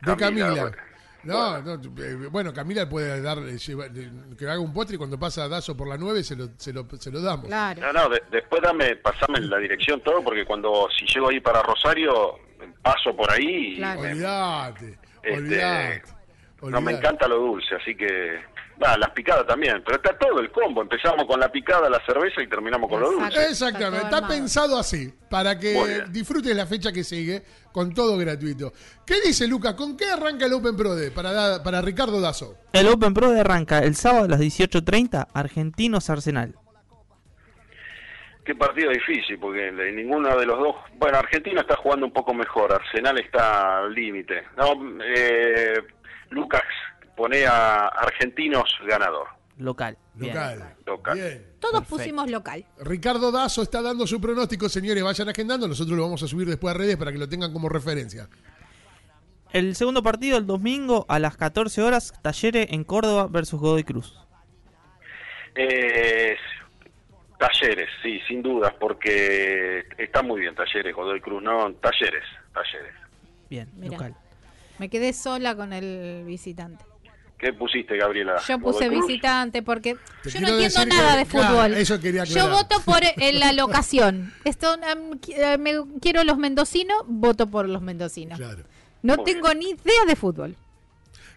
De 0.00 0.16
Camila, 0.16 0.46
Camila. 0.46 0.62
bueno. 0.62 0.76
No, 1.24 1.60
no, 1.60 1.74
eh, 2.02 2.14
bueno, 2.30 2.52
Camila 2.54 2.88
puede 2.88 3.20
dar, 3.20 3.38
eh, 3.38 3.58
lleva- 3.58 3.88
que 4.38 4.44
haga 4.48 4.60
un 4.60 4.72
postre 4.72 4.94
y 4.94 4.98
cuando 4.98 5.18
pasa 5.18 5.48
Dazo 5.48 5.76
por 5.76 5.88
la 5.88 5.96
9 5.98 6.22
se 6.22 6.36
lo, 6.36 6.48
se 6.56 6.72
lo, 6.72 6.86
se 6.98 7.10
lo 7.10 7.20
damos. 7.20 7.46
Claro. 7.46 7.80
No, 7.80 7.92
no, 7.92 8.08
de- 8.08 8.22
después 8.30 8.62
dame, 8.62 8.94
pasame 8.96 9.40
la 9.40 9.58
dirección 9.58 10.00
todo, 10.02 10.22
porque 10.22 10.44
cuando 10.46 10.88
si 10.96 11.06
llego 11.12 11.28
ahí 11.28 11.40
para 11.40 11.60
Rosario, 11.62 12.38
paso 12.82 13.14
por 13.16 13.30
ahí 13.32 13.74
y 13.74 13.76
Claro. 13.78 14.00
me- 14.00 14.10
Olvídate, 14.12 14.98
Este, 15.22 15.34
olvídate. 15.36 16.02
No, 16.62 16.80
me 16.80 16.92
encanta 16.92 17.26
lo 17.28 17.36
dulce, 17.38 17.74
así 17.74 17.94
que... 17.96 18.38
Va, 18.80 18.96
las 18.96 19.10
picadas 19.10 19.44
también, 19.44 19.82
pero 19.84 19.96
está 19.96 20.16
todo 20.16 20.38
el 20.38 20.52
combo. 20.52 20.82
Empezamos 20.82 21.26
con 21.26 21.40
la 21.40 21.50
picada, 21.50 21.90
la 21.90 22.00
cerveza 22.06 22.40
y 22.40 22.46
terminamos 22.46 22.88
con 22.88 23.00
lo 23.00 23.10
dulce. 23.10 23.46
Exactamente, 23.50 24.04
Está 24.06 24.28
pensado 24.28 24.78
así, 24.78 25.12
para 25.28 25.58
que 25.58 26.04
disfrutes 26.10 26.54
la 26.54 26.64
fecha 26.64 26.92
que 26.92 27.02
sigue 27.02 27.42
con 27.72 27.92
todo 27.92 28.16
gratuito. 28.16 28.72
¿Qué 29.04 29.20
dice 29.20 29.48
Lucas? 29.48 29.74
¿Con 29.74 29.96
qué 29.96 30.04
arranca 30.08 30.46
el 30.46 30.52
Open 30.52 30.76
Pro 30.76 30.94
de 30.94 31.10
para, 31.10 31.32
da- 31.32 31.62
para 31.62 31.82
Ricardo 31.82 32.20
Dazo? 32.20 32.54
El 32.72 32.86
Open 32.86 33.14
Pro 33.14 33.30
de 33.30 33.40
arranca 33.40 33.80
el 33.80 33.96
sábado 33.96 34.26
a 34.26 34.28
las 34.28 34.40
18.30, 34.40 35.26
Argentinos 35.34 36.08
Arsenal. 36.08 36.54
Qué 38.44 38.54
partido 38.54 38.90
difícil, 38.90 39.38
porque 39.38 39.70
ninguno 39.92 40.34
de 40.38 40.46
los 40.46 40.58
dos... 40.58 40.76
Bueno, 40.94 41.18
Argentina 41.18 41.60
está 41.60 41.76
jugando 41.76 42.06
un 42.06 42.12
poco 42.12 42.32
mejor, 42.32 42.72
Arsenal 42.72 43.18
está 43.18 43.80
al 43.80 43.92
límite. 43.92 44.44
No, 44.56 44.72
eh, 45.04 45.74
Lucas 46.30 46.62
pone 47.18 47.44
a 47.46 47.88
Argentinos 47.88 48.70
ganador. 48.86 49.26
Local. 49.58 49.98
Bien. 50.14 50.34
Local. 50.34 50.76
Local. 50.86 51.14
Bien. 51.16 51.46
Todos 51.58 51.80
Perfecto. 51.80 51.96
pusimos 51.96 52.30
local. 52.30 52.64
Ricardo 52.78 53.32
Dazo 53.32 53.62
está 53.62 53.82
dando 53.82 54.06
su 54.06 54.20
pronóstico, 54.20 54.68
señores, 54.68 55.02
vayan 55.02 55.28
agendando, 55.28 55.66
nosotros 55.66 55.96
lo 55.96 56.04
vamos 56.04 56.22
a 56.22 56.28
subir 56.28 56.46
después 56.46 56.72
a 56.72 56.78
redes 56.78 56.96
para 56.96 57.10
que 57.10 57.18
lo 57.18 57.28
tengan 57.28 57.52
como 57.52 57.68
referencia. 57.68 58.28
El 59.52 59.74
segundo 59.74 60.02
partido 60.02 60.38
el 60.38 60.46
domingo 60.46 61.06
a 61.08 61.18
las 61.18 61.36
14 61.36 61.82
horas, 61.82 62.14
Talleres 62.22 62.68
en 62.70 62.84
Córdoba 62.84 63.26
versus 63.28 63.58
Godoy 63.58 63.82
Cruz. 63.82 64.16
Eh, 65.56 66.36
talleres, 67.38 67.88
sí, 68.00 68.20
sin 68.28 68.42
dudas, 68.42 68.72
porque 68.78 69.86
está 69.96 70.22
muy 70.22 70.40
bien 70.42 70.54
Talleres, 70.54 70.94
Godoy 70.94 71.20
Cruz, 71.20 71.42
no, 71.42 71.72
Talleres, 71.74 72.24
Talleres. 72.54 72.94
Bien, 73.50 73.68
local. 73.80 74.14
Me 74.78 74.88
quedé 74.88 75.12
sola 75.12 75.56
con 75.56 75.72
el 75.72 76.22
visitante. 76.24 76.84
¿Qué 77.38 77.52
pusiste, 77.52 77.96
Gabriela? 77.96 78.40
Yo 78.48 78.58
puse 78.58 78.88
visitante 78.88 79.62
porque 79.62 79.96
Te 80.24 80.30
yo 80.30 80.40
no 80.40 80.48
entiendo 80.48 80.86
nada 80.86 81.12
que- 81.12 81.18
de 81.20 81.26
claro, 81.26 81.48
fútbol. 81.54 81.74
eso 81.74 82.00
quería 82.00 82.24
Yo 82.24 82.50
voto 82.50 82.80
por 82.84 83.00
eh, 83.04 83.32
la 83.32 83.52
locación. 83.52 84.32
Esto, 84.44 84.74
eh, 85.28 85.56
me, 85.58 85.72
quiero 86.00 86.24
los 86.24 86.36
mendocinos, 86.36 86.98
voto 87.06 87.48
por 87.48 87.68
los 87.68 87.80
mendocinos. 87.80 88.38
Claro. 88.38 88.64
No 89.02 89.16
Muy 89.16 89.24
tengo 89.24 89.54
ni 89.54 89.66
idea 89.70 90.04
de 90.06 90.16
fútbol. 90.16 90.56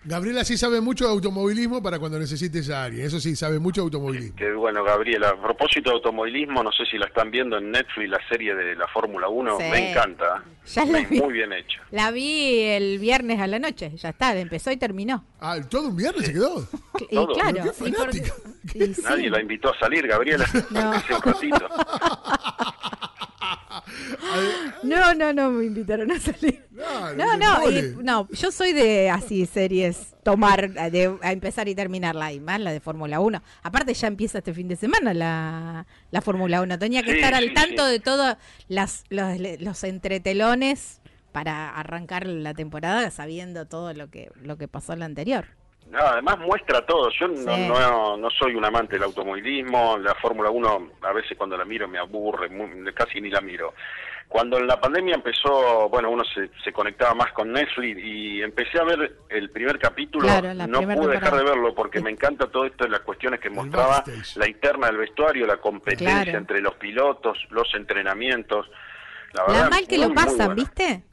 Gabriela 0.03 0.43
sí 0.43 0.57
sabe 0.57 0.81
mucho 0.81 1.05
de 1.05 1.11
automovilismo 1.11 1.83
para 1.83 1.99
cuando 1.99 2.17
necesites 2.17 2.69
a 2.71 2.85
alguien. 2.85 3.05
Eso 3.05 3.19
sí, 3.19 3.35
sabe 3.35 3.59
mucho 3.59 3.81
de 3.81 3.85
automovilismo. 3.85 4.35
Que 4.35 4.51
bueno, 4.53 4.83
Gabriela, 4.83 5.29
a 5.29 5.41
propósito 5.41 5.91
de 5.91 5.97
automovilismo, 5.97 6.63
no 6.63 6.71
sé 6.71 6.85
si 6.89 6.97
la 6.97 7.05
están 7.05 7.29
viendo 7.29 7.57
en 7.59 7.69
Netflix, 7.71 8.09
la 8.09 8.19
serie 8.27 8.55
de 8.55 8.75
la 8.75 8.87
Fórmula 8.87 9.27
1, 9.29 9.57
Sí. 9.59 9.63
me 9.69 9.91
encanta. 9.91 10.43
Ya 10.73 10.85
la 10.85 10.91
muy, 10.91 11.05
vi. 11.05 11.21
muy 11.21 11.33
bien 11.33 11.53
hecho. 11.53 11.79
La 11.91 12.09
vi 12.11 12.61
el 12.61 12.97
viernes 12.99 13.39
a 13.39 13.45
la 13.47 13.59
noche. 13.59 13.91
Ya 13.97 14.09
está, 14.09 14.35
empezó 14.37 14.71
y 14.71 14.77
terminó. 14.77 15.23
Ah, 15.39 15.57
todo 15.69 15.89
un 15.89 15.95
viernes 15.95 16.25
se 16.25 16.33
quedó. 16.33 16.67
Y 17.09 17.15
Todo. 17.15 17.33
claro. 17.33 17.63
Y 18.73 18.79
sí. 18.93 19.01
Nadie 19.03 19.29
la 19.29 19.39
invitó 19.41 19.69
a 19.73 19.77
salir, 19.79 20.07
Gabriela, 20.07 20.45
No. 20.71 20.91
hace 20.93 21.13
un 21.13 21.21
ratito. 21.21 21.69
No, 24.83 25.13
no, 25.13 25.33
no 25.33 25.51
me 25.51 25.65
invitaron 25.65 26.11
a 26.11 26.19
salir. 26.19 26.65
No, 26.71 27.37
no, 27.37 27.69
y- 27.71 27.95
no, 28.03 28.27
yo 28.31 28.51
soy 28.51 28.73
de 28.73 29.09
así 29.09 29.45
series, 29.45 30.13
tomar, 30.23 30.71
de, 30.91 31.17
a 31.21 31.31
empezar 31.31 31.67
y 31.67 31.75
terminarla, 31.75 32.31
y 32.33 32.39
más 32.39 32.59
la 32.59 32.71
de 32.71 32.79
Fórmula 32.79 33.19
1. 33.19 33.41
Aparte 33.63 33.93
ya 33.93 34.07
empieza 34.07 34.39
este 34.39 34.53
fin 34.53 34.67
de 34.67 34.75
semana 34.75 35.13
la, 35.13 35.85
la 36.11 36.21
Fórmula 36.21 36.61
1. 36.61 36.79
Tenía 36.79 37.03
que 37.03 37.11
Sí, 37.11 37.17
estar 37.17 37.33
al 37.33 37.49
sí, 37.49 37.53
tanto 37.53 37.85
sí. 37.85 37.91
de 37.91 37.99
todos 37.99 38.37
las, 38.67 39.03
los, 39.09 39.37
los 39.59 39.83
entretelones 39.83 41.01
para 41.31 41.69
arrancar 41.69 42.25
la 42.27 42.53
temporada 42.53 43.09
sabiendo 43.11 43.65
todo 43.65 43.93
lo 43.93 44.09
que, 44.09 44.31
lo 44.41 44.57
que 44.57 44.67
pasó 44.67 44.93
en 44.93 44.99
la 44.99 45.05
anterior. 45.05 45.45
No, 45.91 45.99
además 45.99 46.39
muestra 46.39 46.85
todo. 46.85 47.09
Yo 47.19 47.27
no, 47.27 47.35
Sí. 47.55 47.67
no, 47.67 48.15
no 48.17 48.29
soy 48.31 48.55
un 48.55 48.63
amante 48.65 48.95
del 48.95 49.03
automovilismo. 49.03 49.97
La 49.97 50.15
Fórmula 50.15 50.49
1, 50.49 50.91
a 51.01 51.11
veces 51.11 51.37
cuando 51.37 51.57
la 51.57 51.65
miro 51.65 51.87
me 51.87 51.99
aburre, 51.99 52.47
muy- 52.49 52.93
casi 52.93 53.19
ni 53.19 53.29
la 53.29 53.41
miro. 53.41 53.73
Cuando 54.29 54.57
en 54.57 54.65
la 54.67 54.79
pandemia 54.79 55.15
empezó, 55.15 55.89
bueno, 55.89 56.09
uno 56.09 56.23
se, 56.23 56.49
se 56.63 56.71
conectaba 56.71 57.13
más 57.13 57.33
con 57.33 57.51
Netflix 57.51 57.99
y 58.01 58.41
empecé 58.41 58.79
a 58.79 58.83
ver 58.85 59.17
el 59.27 59.49
primer 59.49 59.77
capítulo. 59.77 60.25
Claro, 60.25 60.53
la 60.53 60.65
no 60.67 60.79
pude 60.83 61.15
dejar 61.15 61.35
de 61.35 61.43
verlo 61.43 61.75
porque 61.75 61.99
me 61.99 62.11
encanta 62.11 62.47
todo 62.49 62.63
esto 62.63 62.85
de 62.85 62.91
las 62.91 63.01
cuestiones 63.01 63.41
que 63.41 63.49
mostraba, 63.49 64.01
la 64.35 64.47
interna 64.47 64.87
del 64.87 64.95
vestuario, 64.97 65.45
la 65.45 65.57
competencia 65.57 66.23
Claro. 66.23 66.37
entre 66.37 66.61
los 66.61 66.75
pilotos, 66.75 67.37
los 67.49 67.67
entrenamientos. 67.75 68.71
La, 69.33 69.43
verdad, 69.43 69.63
La 69.65 69.69
mal 69.69 69.87
que 69.87 69.97
muy, 69.97 70.07
lo 70.07 70.13
pasan. 70.13 70.55
¿viste? 70.55 71.03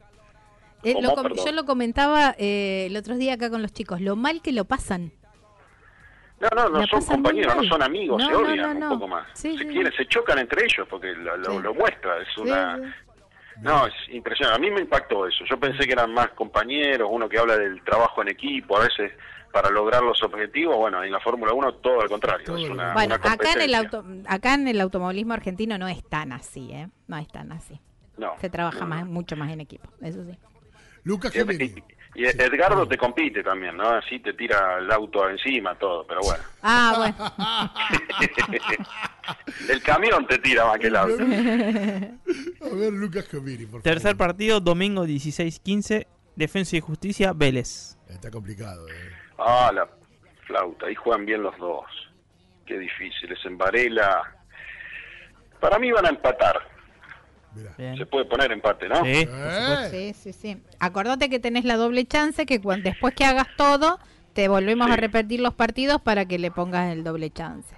Eh, 0.84 0.94
¿Cómo? 0.94 1.08
lo 1.08 1.14
com- 1.14 1.22
Perdón. 1.24 1.46
yo 1.46 1.52
lo 1.52 1.64
comentaba 1.64 2.34
eh, 2.38 2.86
el 2.88 2.96
otro 2.96 3.16
día 3.16 3.34
acá 3.34 3.50
con 3.50 3.62
los 3.62 3.72
chicos, 3.72 4.00
lo 4.00 4.14
mal 4.16 4.40
que 4.42 4.52
lo 4.52 4.64
pasan. 4.64 5.12
No, 6.40 6.48
no, 6.54 6.68
no 6.68 6.78
La 6.80 6.86
son 6.86 7.04
compañeros, 7.04 7.56
no 7.56 7.64
son 7.64 7.82
amigos, 7.82 8.18
No, 8.22 8.26
se 8.26 8.32
no, 8.32 8.38
odian 8.38 8.78
no, 8.78 8.86
un 8.92 8.92
poco 8.94 9.08
más. 9.08 9.26
Sí, 9.34 9.58
se 9.58 9.64
sí, 9.64 9.70
quieren, 9.70 9.90
sí. 9.90 9.98
se 9.98 10.06
chocan 10.06 10.38
entre 10.38 10.64
ellos 10.64 10.86
porque 10.88 11.12
lo, 11.14 11.36
lo- 11.36 11.50
Sí. 11.50 11.58
lo 11.62 11.74
muestra, 11.74 12.22
es 12.22 12.38
una... 12.38 12.76
sí. 12.76 12.82
No, 13.60 13.88
es 13.88 13.94
impresionante. 14.12 14.56
A 14.56 14.60
mí 14.60 14.72
me 14.72 14.82
impactó 14.82 15.26
eso. 15.26 15.44
Yo 15.50 15.58
pensé 15.58 15.84
que 15.84 15.90
eran 15.92 16.14
más 16.14 16.28
compañeros, 16.30 17.08
uno 17.10 17.28
que 17.28 17.40
habla 17.40 17.56
del 17.56 17.82
trabajo 17.82 18.22
en 18.22 18.28
equipo, 18.28 18.76
a 18.76 18.82
veces 18.82 19.10
para 19.52 19.68
lograr 19.68 20.00
los 20.04 20.22
objetivos. 20.22 20.76
Bueno, 20.76 21.02
en 21.02 21.10
la 21.10 21.18
Fórmula 21.18 21.52
1 21.52 21.74
todo 21.74 22.00
al 22.00 22.08
contrario. 22.08 22.56
Es 22.56 22.70
una, 22.70 22.92
Bueno, 22.92 23.16
una 23.20 23.32
acá 23.32 23.52
en, 23.54 23.60
el 23.62 23.74
auto, 23.74 24.04
acá 24.28 24.54
en 24.54 24.68
el 24.68 24.80
automovilismo 24.80 25.32
argentino 25.34 25.76
no 25.76 25.88
es 25.88 26.04
tan 26.08 26.30
así, 26.30 26.70
¿eh? 26.72 26.88
No 27.08 27.16
es 27.18 27.26
tan 27.26 27.50
así. 27.50 27.80
No, 28.16 28.34
Se 28.40 28.48
trabaja 28.48 28.78
no, 28.80 28.86
más, 28.86 29.06
mucho 29.06 29.34
más 29.36 29.50
en 29.50 29.60
equipo, 29.60 29.88
eso 30.02 30.22
sí. 30.24 30.38
Lucas 31.09 31.33
Gemini. 31.33 31.75
y- 32.14 32.25
Edgardo 32.27 32.87
te 32.87 32.99
compite 32.99 33.42
también, 33.42 33.77
¿no? 33.77 33.88
Así 33.90 34.18
te 34.21 34.33
tira 34.35 34.79
el 34.79 34.90
auto 34.92 35.29
encima, 35.31 35.75
todo, 35.79 36.07
pero 36.07 36.21
bueno. 36.23 36.44
Ah, 36.62 36.94
bueno. 36.99 37.33
el 39.68 39.83
camión 39.83 40.27
te 40.27 40.38
tira 40.38 40.66
más 40.66 40.79
que 40.79 40.88
el 40.88 40.97
auto. 40.97 41.14
A 41.23 42.75
ver, 42.77 42.92
Lucas 42.92 43.27
Gemini, 43.29 43.66
por 43.66 43.83
Tercer 43.83 44.12
favor. 44.16 44.16
partido, 44.29 44.61
domingo 44.61 45.07
16-15, 45.07 46.07
Defensa 46.37 46.77
y 46.77 46.81
Justicia, 46.81 47.33
Vélez. 47.35 47.97
Está 48.09 48.31
complicado, 48.31 48.87
eh. 48.88 49.11
Ah, 49.38 49.71
la 49.73 49.88
flauta, 50.47 50.87
ahí 50.87 50.94
juegan 50.94 51.25
bien 51.25 51.42
los 51.42 51.57
dos. 51.59 51.85
Qué 52.66 52.79
difícil, 52.79 53.33
es 53.33 53.44
en 53.47 53.57
Varela. 53.57 54.35
Para 55.61 55.79
mí 55.79 55.90
van 55.90 56.07
a 56.07 56.11
empatar. 56.11 56.57
Bien. 57.77 57.97
Se 57.97 58.07
puede 58.07 58.25
poner 58.27 58.51
empate, 58.53 58.88
¿no? 58.88 59.05
Sí, 59.05 59.27
Eh. 59.31 59.88
Sí, 59.90 60.12
sí, 60.14 60.33
sí. 60.33 60.62
Acordate 60.81 61.29
que 61.31 61.38
tenés 61.38 61.64
la 61.64 61.77
doble 61.77 62.05
chance, 62.07 62.47
que 62.47 62.59
después 62.59 63.14
que 63.14 63.25
hagas 63.25 63.49
todo, 63.57 63.99
te 64.33 64.49
volvemos 64.49 64.87
Sí. 64.87 64.92
a 64.92 64.97
repetir 64.97 65.40
los 65.40 65.55
partidos 65.55 66.01
para 66.01 66.27
que 66.27 66.38
le 66.38 66.51
pongas 66.51 66.92
el 66.92 67.05
doble 67.05 67.31
chance. 67.31 67.75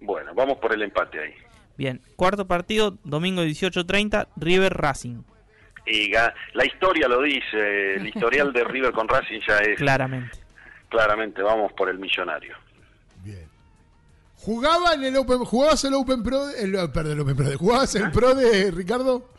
Bueno, 0.00 0.32
vamos 0.34 0.58
por 0.58 0.72
el 0.72 0.82
empate 0.82 1.18
ahí. 1.20 1.34
Bien. 1.76 2.00
Cuarto 2.16 2.46
partido, 2.46 2.98
domingo 3.04 3.42
18-30, 3.42 4.28
River 4.36 4.74
Racing. 4.74 5.22
Y 5.86 6.10
la 6.12 6.66
historia 6.66 7.08
lo 7.08 7.22
dice, 7.22 7.94
el 7.94 8.06
historial 8.06 8.52
de 8.52 8.62
River 8.64 8.92
con 8.92 9.08
Racing 9.08 9.40
ya 9.46 9.58
es 9.58 9.76
Claramente. 9.78 10.38
claramente, 10.88 11.42
vamos 11.42 11.72
por 11.72 11.88
el 11.88 11.98
millonario. 11.98 12.54
¿Jugaba 14.40 14.94
en 14.94 15.04
el 15.04 15.16
Open, 15.16 15.38
¿Jugabas 15.44 15.84
el 15.84 15.94
Open 15.94 16.22
Pro? 16.22 16.48
El, 16.50 16.72
perdón, 16.92 17.12
el 17.12 17.20
Open 17.20 17.36
Pro. 17.36 17.46
¿Jugabas 17.58 17.94
el 17.96 18.10
Pro 18.10 18.34
de 18.34 18.70
Ricardo? 18.70 19.30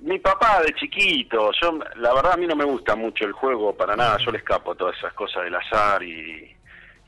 Mi 0.00 0.18
papá 0.20 0.60
de 0.62 0.72
chiquito, 0.74 1.50
yo 1.60 1.78
la 1.96 2.14
verdad 2.14 2.34
a 2.34 2.36
mí 2.36 2.46
no 2.46 2.54
me 2.54 2.64
gusta 2.64 2.94
mucho 2.94 3.24
el 3.24 3.32
juego 3.32 3.76
para 3.76 3.96
nada, 3.96 4.16
yo 4.24 4.30
le 4.30 4.38
escapo 4.38 4.72
a 4.72 4.74
todas 4.76 4.96
esas 4.96 5.12
cosas 5.14 5.42
del 5.42 5.56
azar 5.56 6.00
y, 6.04 6.54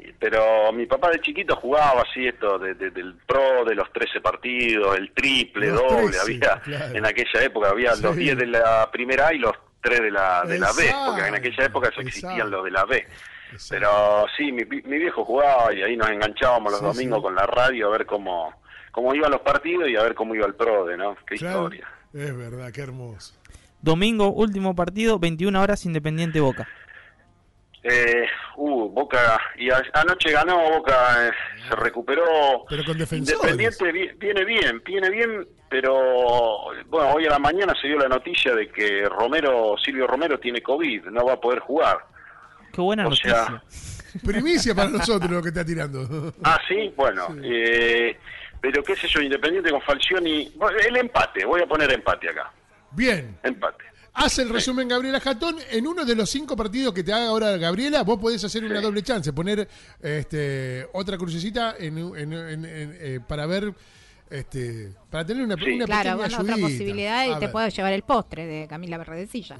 y- 0.00 0.12
pero 0.18 0.72
mi 0.72 0.86
papá 0.86 1.10
de 1.10 1.20
chiquito 1.20 1.54
jugaba 1.54 2.02
así 2.02 2.26
esto 2.26 2.58
de- 2.58 2.74
de- 2.74 2.90
del 2.90 3.14
pro 3.26 3.64
de 3.64 3.76
los 3.76 3.92
13 3.92 4.20
partidos, 4.20 4.96
el 4.98 5.12
triple, 5.12 5.68
Los 5.68 5.80
doble, 5.82 6.06
13, 6.18 6.20
había 6.20 6.60
claro. 6.62 6.94
en 6.96 7.06
aquella 7.06 7.42
época 7.44 7.68
había 7.68 7.94
los 7.94 8.14
Sí. 8.16 8.20
10 8.22 8.36
de 8.38 8.46
la 8.46 8.90
primera 8.90 9.28
A 9.28 9.34
y 9.34 9.38
los 9.38 9.54
3 9.82 10.00
de 10.00 10.10
la 10.10 10.42
de 10.42 10.58
la 10.58 10.72
B, 10.72 10.92
porque 11.06 11.28
en 11.28 11.34
aquella 11.36 11.64
época 11.66 11.90
se 11.94 12.00
existían 12.00 12.32
exacto. 12.32 12.50
los 12.56 12.64
de 12.64 12.70
la 12.72 12.84
B. 12.86 13.06
Exacto. 13.52 13.68
Pero 13.70 14.26
sí, 14.36 14.52
mi, 14.52 14.64
mi 14.64 14.98
viejo 14.98 15.24
jugaba 15.24 15.72
y 15.74 15.82
ahí 15.82 15.96
nos 15.96 16.10
enganchábamos 16.10 16.72
los 16.72 16.80
Sí, 16.80 16.86
domingos 16.86 17.18
sí. 17.18 17.22
con 17.22 17.34
la 17.34 17.46
radio 17.46 17.88
a 17.88 17.90
ver 17.90 18.06
cómo 18.06 18.54
cómo 18.92 19.14
iban 19.14 19.30
los 19.30 19.40
partidos 19.42 19.88
y 19.88 19.96
a 19.96 20.02
ver 20.02 20.14
cómo 20.14 20.34
iba 20.34 20.46
el 20.46 20.54
pro 20.54 20.84
de, 20.84 20.96
¿no? 20.96 21.16
Qué 21.26 21.36
Claro. 21.36 21.64
historia. 21.72 21.88
Es 22.12 22.36
verdad, 22.36 22.72
qué 22.72 22.80
hermoso. 22.80 23.34
Domingo, 23.80 24.30
último 24.32 24.74
partido, 24.74 25.18
21 25.20 25.60
horas, 25.62 25.84
Independiente 25.86 26.40
Boca. 26.40 26.66
Eh, 27.82 28.26
uh, 28.56 28.88
Boca, 28.90 29.40
y 29.56 29.70
a- 29.70 29.82
anoche 29.94 30.32
ganó 30.32 30.58
Boca, 30.70 31.28
eh, 31.28 31.30
se 31.68 31.76
recuperó. 31.76 32.64
Pero 32.68 32.84
con 32.84 32.98
defensores. 32.98 33.40
Independiente 33.40 33.92
vi- 33.92 34.10
viene 34.18 34.44
bien, 34.44 34.82
viene 34.84 35.08
bien, 35.08 35.48
pero 35.70 35.94
bueno, 36.88 37.12
hoy 37.14 37.24
a 37.26 37.30
la 37.30 37.38
mañana 37.38 37.72
se 37.80 37.86
dio 37.88 37.96
la 37.96 38.08
noticia 38.08 38.54
de 38.54 38.68
que 38.68 39.08
Romero, 39.08 39.76
Silvio 39.82 40.06
Romero 40.06 40.38
tiene 40.38 40.60
COVID, 40.62 41.06
no 41.06 41.24
va 41.24 41.34
a 41.34 41.40
poder 41.40 41.60
jugar. 41.60 41.98
Qué 42.72 42.80
buena 42.80 43.06
O 43.08 43.14
sea- 43.14 43.48
noticia. 43.60 43.62
Primicia 44.24 44.74
para 44.74 44.90
nosotros 44.90 45.30
lo 45.30 45.40
que 45.42 45.48
está 45.50 45.64
tirando. 45.64 46.34
Ah, 46.42 46.58
sí, 46.66 46.92
bueno, 46.96 47.28
eh, 47.44 48.16
pero 48.60 48.82
qué 48.82 48.96
sé 48.96 49.06
yo, 49.08 49.20
Independiente 49.20 49.70
con 49.70 49.80
Falcioni, 49.82 50.52
bueno, 50.56 50.78
el 50.78 50.96
empate, 50.96 51.44
voy 51.44 51.62
a 51.62 51.66
poner 51.66 51.92
empate 51.92 52.28
acá, 52.28 52.52
Bien. 52.90 53.38
empate. 53.42 53.84
Hace 54.12 54.42
el 54.42 54.48
resumen 54.48 54.88
Gabriela 54.88 55.20
Jatón. 55.20 55.54
En 55.70 55.86
uno 55.86 56.04
de 56.04 56.16
los 56.16 56.28
cinco 56.28 56.56
partidos 56.56 56.92
que 56.92 57.04
te 57.04 57.12
haga 57.12 57.28
ahora 57.28 57.56
Gabriela, 57.56 58.02
vos 58.02 58.18
podés 58.18 58.42
hacer 58.42 58.64
una 58.64 58.78
Sí. 58.78 58.82
doble 58.82 59.02
chance, 59.04 59.32
poner 59.32 59.68
este, 60.02 60.88
otra 60.92 61.16
crucecita 61.16 61.76
en, 61.78 61.96
en- 61.98 62.32
en- 62.32 62.64
en- 62.64 62.96
eh, 63.00 63.20
para 63.26 63.46
ver, 63.46 63.72
este, 64.28 64.92
para 65.08 65.24
tener 65.24 65.44
una, 65.44 65.54
Sí. 65.54 65.70
una 65.70 65.84
Claro, 65.86 66.18
pequeña 66.18 66.36
bueno, 66.38 66.42
otra 66.42 66.56
posibilidad 66.56 67.26
y 67.26 67.30
A 67.30 67.34
te 67.34 67.46
ver. 67.46 67.52
puedo 67.52 67.68
llevar 67.68 67.92
el 67.92 68.02
postre 68.02 68.46
de 68.46 68.66
Camila 68.66 68.98
Verdecilla. 68.98 69.56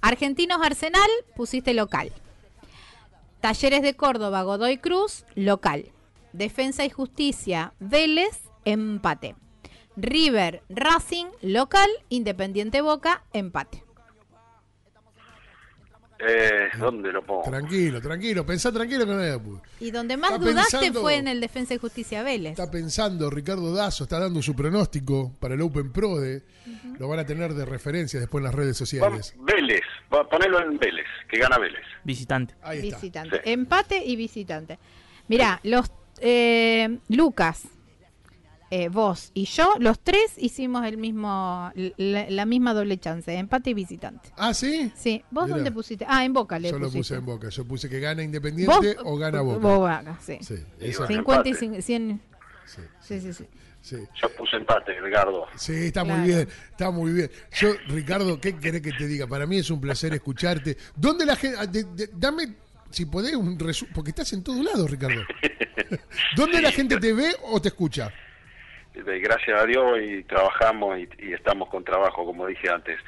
Argentinos 0.00 0.58
Arsenal, 0.62 1.10
pusiste 1.36 1.74
local. 1.74 2.10
Talleres 3.42 3.82
de 3.82 3.94
Córdoba, 3.94 4.42
Godoy 4.42 4.78
Cruz, 4.78 5.24
local. 5.34 5.90
Defensa 6.32 6.84
y 6.84 6.90
Justicia, 6.90 7.74
Vélez, 7.80 8.40
empate. 8.64 9.34
River, 9.96 10.62
Racing, 10.70 11.26
local. 11.42 11.90
Independiente 12.08 12.80
Boca, 12.80 13.24
empate. 13.32 13.82
Eh, 16.24 16.68
¿Dónde 16.78 17.10
lo 17.10 17.20
pongo? 17.26 17.42
Tranquilo, 17.42 18.00
tranquilo, 18.00 18.46
pensá 18.46 18.70
tranquilo 18.70 19.04
que 19.04 19.12
no 19.12 19.18
hay 19.18 19.30
apuro. 19.32 19.60
Y 19.80 19.90
donde 19.90 20.16
más 20.16 20.30
Está 20.30 20.44
dudaste 20.44 20.78
pensando- 20.78 21.00
fue 21.00 21.16
en 21.16 21.26
el 21.26 21.40
Defensa 21.40 21.74
y 21.74 21.78
Justicia 21.78 22.22
Vélez. 22.22 22.52
Está 22.52 22.70
pensando 22.70 23.28
Ricardo 23.28 23.74
Dazo, 23.74 24.04
está 24.04 24.20
dando 24.20 24.40
su 24.40 24.54
pronóstico 24.54 25.34
para 25.40 25.54
el 25.54 25.62
Open 25.62 25.90
Pro 25.92 26.20
de, 26.20 26.44
lo 27.00 27.08
van 27.08 27.18
a 27.18 27.26
tener 27.26 27.54
de 27.54 27.64
referencia 27.64 28.20
después 28.20 28.40
en 28.40 28.44
las 28.44 28.54
redes 28.54 28.76
sociales. 28.76 29.34
Vélez, 29.40 29.80
ponelo 30.28 30.60
en 30.62 30.78
Vélez, 30.78 31.06
que 31.28 31.38
gana 31.38 31.58
Vélez. 31.58 31.82
Visitante. 32.04 32.54
Ahí 32.62 32.78
está. 32.88 32.96
Visitante. 32.96 33.36
Sí. 33.44 33.50
Empate 33.50 34.04
y 34.04 34.16
visitante. 34.16 34.78
Mirá, 35.28 35.60
los 35.62 35.90
eh, 36.20 36.98
Lucas, 37.08 37.62
eh, 38.70 38.88
vos 38.88 39.30
y 39.34 39.44
yo, 39.44 39.68
los 39.80 40.00
tres 40.00 40.32
hicimos 40.38 40.84
el 40.86 40.96
mismo, 40.96 41.70
la, 41.74 42.30
la 42.30 42.46
misma 42.46 42.72
doble 42.72 42.96
chance, 42.98 43.32
empate 43.34 43.70
y 43.70 43.74
visitante. 43.74 44.30
Ah, 44.36 44.54
¿sí? 44.54 44.90
Sí, 44.94 45.22
¿vos 45.30 45.44
Mirá. 45.44 45.56
dónde 45.56 45.72
pusiste? 45.72 46.06
Ah, 46.08 46.24
en 46.24 46.32
Boca 46.32 46.58
le 46.58 46.70
Yo 46.70 46.78
lo 46.78 46.90
puse 46.90 47.14
en 47.16 47.26
Boca. 47.26 47.48
Yo 47.50 47.64
puse 47.66 47.88
que 47.90 48.00
gana 48.00 48.22
Independiente 48.22 48.96
o 49.04 49.16
gana 49.18 49.40
Boca. 49.42 49.58
Boca, 49.58 50.18
sí. 50.20 50.38
Sí, 50.40 50.54
Y 50.80 50.86
eso- 50.90 51.00
bueno. 51.00 51.16
50 51.16 51.48
y 51.48 51.52
empate. 51.52 51.66
cin- 51.66 51.82
100. 51.82 52.20
sí, 52.66 52.80
Sí, 53.00 53.20
sí, 53.20 53.32
sí. 53.34 53.44
Sí. 53.82 53.96
Yo 54.14 54.28
puse 54.30 54.56
empate, 54.56 54.96
Edgardo. 54.96 55.46
Sí, 55.56 55.86
está 55.88 56.02
Claro. 56.04 56.18
muy 56.20 56.28
bien, 56.28 56.48
está 56.70 56.90
muy 56.90 57.12
bien. 57.12 57.30
Yo, 57.52 57.74
Ricardo, 57.88 58.40
¿qué 58.40 58.56
querés 58.58 58.80
que 58.80 58.92
te 58.92 59.06
diga? 59.06 59.26
Para 59.26 59.44
mí 59.46 59.58
es 59.58 59.68
un 59.70 59.80
placer 59.80 60.14
escucharte. 60.14 60.76
¿Dónde 60.96 61.26
la 61.26 61.36
gente, 61.36 61.66
de- 61.66 61.84
de- 61.84 62.10
dame, 62.14 62.54
si 62.90 63.04
podés, 63.06 63.34
un 63.34 63.58
resumen, 63.58 63.92
porque 63.94 64.10
estás 64.10 64.32
en 64.32 64.42
todos 64.42 64.64
lados, 64.64 64.90
Ricardo. 64.90 65.22
¿Dónde 66.36 66.60
la 66.62 66.70
gente 66.72 66.96
te 66.98 67.12
ve 67.12 67.30
o 67.50 67.60
te 67.60 67.68
escucha? 67.68 68.10
Gracias 68.94 69.60
a 69.60 69.64
Dios 69.66 69.98
y 70.02 70.22
trabajamos 70.24 70.98
y, 70.98 71.08
y 71.18 71.32
estamos 71.32 71.68
con 71.70 71.82
trabajo, 71.84 72.24
como 72.26 72.46
dije 72.46 72.68
antes. 72.68 72.98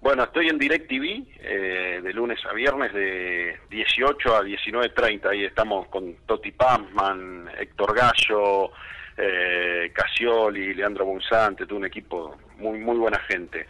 Bueno, 0.00 0.24
estoy 0.24 0.48
en 0.48 0.58
DirecTV 0.58 1.26
eh, 1.40 2.00
de 2.02 2.12
lunes 2.12 2.38
a 2.48 2.52
viernes 2.54 2.92
de 2.94 3.58
18 3.70 4.36
a 4.36 4.42
19.30. 4.42 5.26
Ahí 5.30 5.44
estamos 5.44 5.88
con 5.88 6.14
Toti 6.26 6.52
Pamman, 6.52 7.48
Héctor 7.58 7.94
Gallo, 7.96 8.70
eh, 9.16 9.90
Casioli, 9.94 10.74
Leandro 10.74 11.04
Bonzante, 11.04 11.66
todo 11.66 11.78
un 11.78 11.86
equipo 11.86 12.36
muy 12.58 12.78
muy 12.78 12.96
buena 12.96 13.18
gente. 13.20 13.66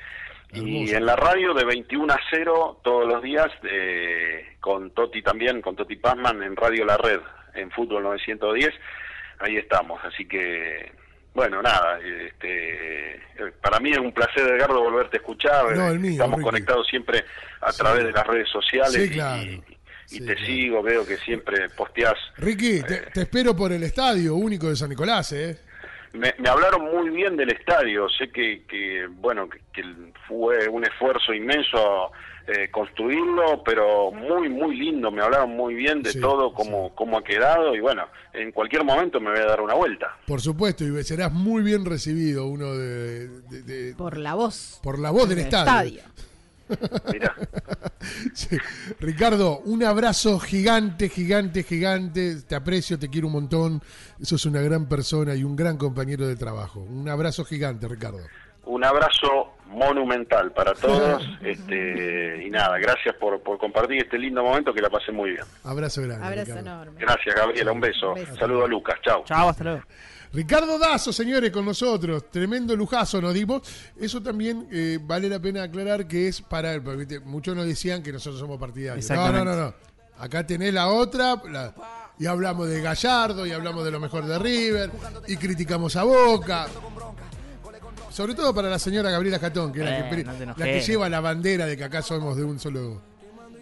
Y 0.52 0.92
en 0.94 1.04
la 1.04 1.16
radio 1.16 1.52
de 1.54 1.64
21 1.64 2.12
a 2.12 2.18
0 2.30 2.80
todos 2.82 3.06
los 3.06 3.22
días 3.22 3.48
eh, 3.64 4.56
con 4.60 4.90
Toti 4.92 5.20
también, 5.20 5.60
con 5.60 5.76
Toti 5.76 5.96
Pazman 5.96 6.42
en 6.42 6.56
Radio 6.56 6.84
La 6.84 6.96
Red, 6.96 7.20
en 7.54 7.70
Fútbol 7.72 8.04
910. 8.04 8.72
Ahí 9.40 9.56
estamos, 9.56 10.02
así 10.04 10.26
que 10.26 10.90
bueno, 11.34 11.60
nada, 11.60 11.98
este, 12.00 13.16
eh, 13.16 13.20
para 13.60 13.78
mí 13.80 13.90
es 13.90 13.98
un 13.98 14.12
placer, 14.12 14.44
Edgardo, 14.54 14.80
volverte 14.82 15.18
a 15.18 15.20
escuchar. 15.20 15.76
No, 15.76 15.88
el 15.90 15.98
mío, 16.00 16.12
Estamos 16.12 16.36
Ricky. 16.38 16.44
conectados 16.50 16.86
siempre 16.88 17.24
a 17.60 17.70
Sí. 17.72 17.82
través 17.82 18.04
de 18.04 18.12
las 18.12 18.26
redes 18.26 18.48
sociales 18.48 18.92
Sí, 18.92 19.10
claro. 19.10 19.42
y, 19.42 19.62
Sí, 20.06 20.20
te 20.20 20.34
claro. 20.34 20.46
sigo, 20.46 20.82
veo 20.82 21.06
que 21.06 21.16
siempre 21.18 21.68
posteás. 21.70 22.14
Ricky, 22.38 22.82
te, 22.82 22.96
te 23.12 23.22
espero 23.22 23.54
por 23.56 23.72
el 23.72 23.82
estadio 23.82 24.34
único 24.36 24.68
de 24.68 24.76
San 24.76 24.88
Nicolás, 24.88 25.32
¿eh? 25.32 25.58
Me, 26.12 26.34
me 26.38 26.48
hablaron 26.48 26.82
muy 26.84 27.10
bien 27.10 27.36
del 27.36 27.50
estadio, 27.50 28.08
sé 28.08 28.30
que, 28.30 28.62
que 28.66 29.06
bueno, 29.10 29.48
que, 29.50 29.58
que 29.74 29.82
fue 30.26 30.66
un 30.68 30.84
esfuerzo 30.84 31.34
inmenso 31.34 32.10
eh, 32.46 32.70
construirlo, 32.70 33.62
pero 33.64 34.12
muy, 34.12 34.48
muy 34.48 34.76
lindo, 34.78 35.10
me 35.10 35.20
hablaron 35.20 35.50
muy 35.50 35.74
bien 35.74 36.02
de 36.02 36.12
Sí, 36.12 36.20
todo, 36.20 36.54
cómo, 36.54 36.94
cómo 36.94 37.18
ha 37.18 37.24
quedado, 37.24 37.74
y 37.74 37.80
bueno, 37.80 38.06
en 38.32 38.52
cualquier 38.52 38.84
momento 38.84 39.20
me 39.20 39.30
voy 39.30 39.40
a 39.40 39.46
dar 39.46 39.60
una 39.60 39.74
vuelta. 39.74 40.16
Por 40.26 40.40
supuesto, 40.40 40.84
y 40.84 41.02
serás 41.04 41.32
muy 41.32 41.62
bien 41.62 41.84
recibido 41.84 42.46
uno 42.46 42.74
de, 42.74 43.28
de- 43.28 43.62
de- 43.62 43.94
Por 43.96 44.16
la 44.16 44.34
voz. 44.34 44.78
por 44.82 44.98
la 44.98 45.10
voz 45.10 45.28
del 45.28 45.38
del 45.38 45.46
estadio. 45.48 46.00
Mirá. 47.12 47.34
Sí. 48.34 48.56
Ricardo, 49.00 49.58
un 49.64 49.82
abrazo 49.82 50.38
gigante, 50.38 51.08
gigante, 51.08 51.62
gigante. 51.64 52.36
Te 52.42 52.54
aprecio, 52.54 52.98
te 52.98 53.08
quiero 53.08 53.26
un 53.26 53.32
montón. 53.32 53.82
Sos 54.22 54.44
una 54.46 54.60
gran 54.60 54.86
persona 54.86 55.34
y 55.34 55.42
un 55.42 55.56
gran 55.56 55.76
compañero 55.76 56.26
de 56.26 56.36
trabajo. 56.36 56.80
Un 56.80 57.08
abrazo 57.08 57.44
gigante, 57.44 57.88
Ricardo. 57.88 58.18
Un 58.64 58.84
abrazo 58.84 59.54
monumental 59.66 60.52
para 60.52 60.72
todos. 60.80 61.22
este, 61.42 62.44
y 62.46 62.50
nada, 62.50 62.78
gracias 62.78 63.14
por, 63.16 63.40
por 63.40 63.58
compartir 63.58 63.98
este 64.04 64.18
lindo 64.18 64.42
momento 64.44 64.72
que 64.72 64.82
la 64.82 64.90
pasé 64.90 65.10
muy 65.10 65.30
bien. 65.30 65.44
Abrazo 65.64 66.02
grande. 66.02 66.24
Abrazo 66.26 66.52
Ricardo. 66.52 66.70
enorme. 66.70 67.00
Gracias, 67.00 67.34
Gabriela. 67.34 67.72
Un 67.72 67.80
beso. 67.80 68.08
Un 68.10 68.14
beso. 68.16 68.36
Saludo 68.36 68.64
a 68.66 68.68
Lucas. 68.68 68.96
Chao. 69.02 69.24
Chao, 69.24 69.48
hasta 69.48 69.64
luego. 69.64 69.82
Ricardo 70.32 70.78
Dazo, 70.78 71.12
señores, 71.12 71.50
con 71.50 71.64
nosotros. 71.64 72.30
Tremendo 72.30 72.74
lujazo 72.76 73.20
nos 73.20 73.32
dimos. 73.34 73.62
Eso 73.98 74.22
también 74.22 74.68
eh, 74.70 74.98
vale 75.02 75.28
la 75.28 75.38
pena 75.40 75.62
aclarar 75.62 76.06
que 76.06 76.28
es 76.28 76.40
para. 76.42 76.82
porque, 76.82 77.20
muchos 77.20 77.56
nos 77.56 77.66
decían 77.66 78.02
que 78.02 78.12
nosotros 78.12 78.40
somos 78.40 78.58
partidarios. 78.58 79.08
No, 79.10 79.32
no, 79.32 79.44
no, 79.44 79.54
no. 79.56 79.74
Acá 80.18 80.46
tenés 80.46 80.72
la 80.74 80.88
otra. 80.88 81.40
la- 81.50 81.74
y 82.18 82.24
hablamos 82.24 82.66
de 82.68 82.80
Gallardo, 82.80 83.46
y 83.46 83.52
hablamos 83.52 83.84
de 83.84 83.90
lo 83.90 84.00
mejor 84.00 84.24
de 84.24 84.38
River, 84.38 84.90
y 85.28 85.36
criticamos 85.36 85.96
a 85.96 86.04
Boca. 86.04 86.66
Sobre 88.10 88.34
todo 88.34 88.54
para 88.54 88.70
la 88.70 88.78
señora 88.78 89.10
Gabriela 89.10 89.38
Catón, 89.38 89.70
que 89.72 89.80
es 89.80 89.84
la, 89.84 90.08
que, 90.08 90.24
no 90.24 90.54
la 90.56 90.64
que 90.64 90.80
lleva 90.80 91.08
la 91.10 91.20
bandera 91.20 91.66
de 91.66 91.76
que 91.76 91.84
acá 91.84 92.00
somos 92.00 92.34
de 92.36 92.44
un 92.44 92.58
solo. 92.58 93.02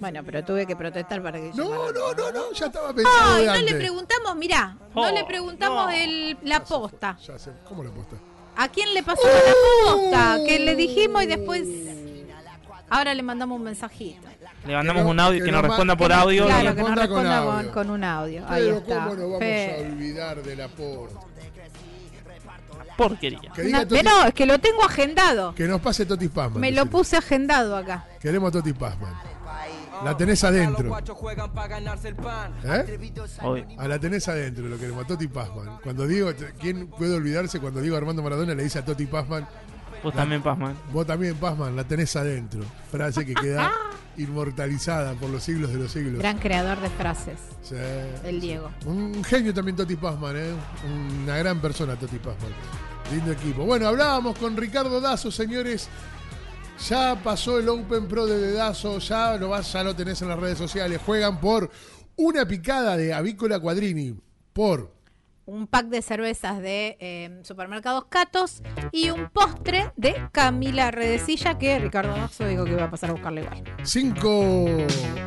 Bueno, 0.00 0.22
pero 0.24 0.44
tuve 0.44 0.66
que 0.66 0.74
protestar 0.76 1.22
para 1.22 1.38
que 1.38 1.50
No, 1.54 1.64
llamara. 1.70 1.92
no, 1.92 2.14
no, 2.14 2.32
no, 2.32 2.52
ya 2.52 2.66
estaba 2.66 2.92
pensado 2.92 3.34
Ay, 3.36 3.42
de 3.46 3.48
no 3.48 3.58
le 3.60 3.74
preguntamos, 3.74 4.36
mirá, 4.36 4.76
no 4.94 5.02
Oh, 5.02 5.10
le 5.12 5.24
preguntamos 5.24 5.86
no. 5.86 5.90
el, 5.92 6.36
la 6.42 6.62
posta. 6.64 7.16
Ya 7.26 7.38
sé, 7.38 7.52
¿cómo 7.68 7.82
la 7.84 7.90
posta? 7.90 8.16
¿A 8.56 8.68
quién 8.68 8.92
le 8.94 9.02
pasó 9.02 9.22
la 9.26 9.92
posta? 9.92 10.38
Que 10.46 10.58
le 10.60 10.74
dijimos 10.76 11.22
y 11.22 11.26
después. 11.26 11.62
Ahora 12.90 13.14
le 13.14 13.22
mandamos 13.22 13.56
un 13.58 13.64
mensajito. 13.64 14.28
Le 14.66 14.74
mandamos 14.74 15.00
Que 15.00 15.04
no- 15.04 15.10
un 15.10 15.20
audio 15.20 15.38
que 15.40 15.44
que 15.46 15.50
no 15.52 15.58
nos 15.62 15.68
responda 15.70 15.96
por 15.96 16.08
no- 16.10 16.14
audio. 16.16 16.46
claro, 16.46 16.74
que 16.74 16.82
nos 16.82 16.94
responda 16.94 17.72
con 17.72 17.90
un 17.90 18.04
audio. 18.04 18.44
Ahí 18.48 18.68
está. 18.68 18.94
¿cómo 18.96 19.14
nos 19.14 19.30
vamos 19.32 19.42
a 19.42 19.80
olvidar 19.92 20.42
de 20.42 20.56
la 20.56 20.68
posta? 20.68 21.20
Porquería. 22.96 23.40
Toti- 23.52 23.86
pero 23.88 24.10
es 24.28 24.34
que 24.34 24.46
lo 24.46 24.58
tengo 24.60 24.84
agendado. 24.84 25.54
que 25.54 25.66
nos 25.66 25.80
pase 25.80 26.06
Toti 26.06 26.28
Pazman. 26.28 26.60
Me 26.60 26.70
lo 26.70 26.86
puse 26.86 27.16
agendado 27.16 27.76
acá. 27.76 28.06
Queremos 28.20 28.52
Toti 28.52 28.72
Pazman. 28.72 29.12
La 30.04 30.16
tenés 30.16 30.44
adentro. 30.44 30.90
¿Eh? 32.64 32.84
A 33.78 33.88
la 33.88 33.98
tenés 33.98 34.28
adentro, 34.28 34.66
lo 34.68 34.78
queremos, 34.78 35.04
a 35.04 35.06
Toti 35.06 35.28
Pazman. 35.28 35.78
Cuando 35.82 36.06
digo, 36.06 36.30
¿quién 36.60 36.88
puede 36.88 37.14
olvidarse 37.14 37.60
cuando 37.60 37.80
digo 37.80 37.96
Armando 37.96 38.22
Maradona 38.22 38.54
le 38.54 38.62
dice 38.64 38.78
a 38.78 38.84
Toti 38.84 39.06
Pazman, 39.06 39.46
Vos 40.02 40.12
también, 40.14 40.42
Pazman. 40.42 40.76
vos 40.92 41.06
también 41.06 41.34
Pazman, 41.36 41.74
la 41.76 41.84
tenés 41.84 42.14
adentro? 42.16 42.62
Frase 42.90 43.24
que 43.24 43.34
queda 43.34 43.72
inmortalizada 44.16 45.14
por 45.14 45.30
los 45.30 45.42
siglos 45.42 45.72
de 45.72 45.78
los 45.78 45.90
siglos. 45.90 46.18
Gran 46.18 46.38
creador 46.38 46.80
de 46.80 46.90
frases, 46.90 47.38
Sí. 47.62 47.74
el 48.24 48.40
Diego. 48.40 48.70
Un 48.84 49.24
genio 49.24 49.54
también 49.54 49.76
Toti 49.76 49.96
Pazman, 49.96 50.36
¿eh? 50.36 50.52
Una 51.24 51.36
gran 51.38 51.60
persona 51.60 51.96
Toti 51.96 52.18
Pazman. 52.18 52.52
Lindo 53.10 53.32
equipo. 53.32 53.64
Bueno, 53.64 53.86
hablábamos 53.88 54.36
con 54.38 54.56
Ricardo 54.56 55.00
Dazo, 55.00 55.30
señores. 55.30 55.88
Ya 56.78 57.20
pasó 57.22 57.58
el 57.58 57.68
Open 57.68 58.08
Pro 58.08 58.26
de 58.26 58.38
Dedazo, 58.38 58.98
ya 58.98 59.36
lo, 59.36 59.50
vas, 59.50 59.72
ya 59.72 59.84
lo 59.84 59.94
tenés 59.94 60.20
en 60.22 60.28
las 60.28 60.38
redes 60.38 60.58
sociales. 60.58 61.00
Juegan 61.04 61.40
por 61.40 61.70
una 62.16 62.46
picada 62.46 62.96
de 62.96 63.14
Avícola 63.14 63.60
Quadrini. 63.60 64.14
Por 64.52 64.92
Un 65.46 65.66
pack 65.66 65.88
de 65.88 66.00
cervezas 66.00 66.60
de 66.62 66.96
eh, 67.00 67.40
supermercados 67.42 68.06
Catos 68.08 68.62
y 68.92 69.10
un 69.10 69.28
postre 69.28 69.92
de 69.96 70.14
Camila 70.32 70.90
Redecilla 70.90 71.58
que 71.58 71.78
Ricardo 71.78 72.14
Dazo 72.14 72.46
dijo 72.46 72.64
que 72.64 72.72
iba 72.72 72.84
a 72.84 72.90
pasar 72.90 73.10
a 73.10 73.12
buscarle 73.12 73.42
igual. 73.42 73.62
cinco 73.82 74.66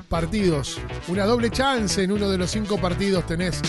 partidos. 0.10 0.80
Una 1.08 1.26
doble 1.26 1.52
chance 1.52 2.02
en 2.02 2.12
uno 2.12 2.30
de 2.30 2.38
los 2.38 2.50
cinco 2.50 2.80
partidos 2.80 3.28
tenés 3.28 3.62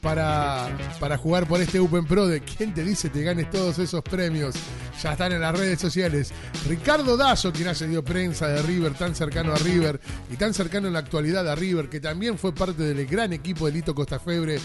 para, 0.00 0.68
para 1.00 1.18
jugar 1.18 1.46
por 1.46 1.60
este 1.60 1.80
Open 1.80 2.06
Pro. 2.06 2.26
¿De 2.28 2.40
quién 2.40 2.72
te 2.72 2.84
dice 2.84 3.10
te 3.10 3.22
ganes 3.22 3.50
todos 3.50 3.78
esos 3.80 4.02
premios? 4.02 4.54
Ya 5.02 5.12
están 5.12 5.32
en 5.32 5.40
las 5.40 5.58
redes 5.58 5.80
sociales. 5.80 6.32
Ricardo 6.68 7.16
Dazo, 7.16 7.52
quien 7.52 7.68
ha 7.68 7.74
sido 7.74 8.02
prensa 8.04 8.48
de 8.48 8.62
River, 8.62 8.94
tan 8.94 9.14
cercano 9.14 9.52
a 9.52 9.56
River 9.56 10.00
y 10.32 10.36
tan 10.36 10.54
cercano 10.54 10.86
en 10.86 10.92
la 10.94 11.00
actualidad 11.00 11.46
a 11.48 11.54
River, 11.54 11.88
que 11.88 12.00
también 12.00 12.38
fue 12.38 12.54
parte 12.54 12.82
del 12.82 13.06
gran 13.06 13.32
equipo 13.32 13.66
de 13.66 13.72
Lito 13.72 13.94
Costafebre, 13.94 14.58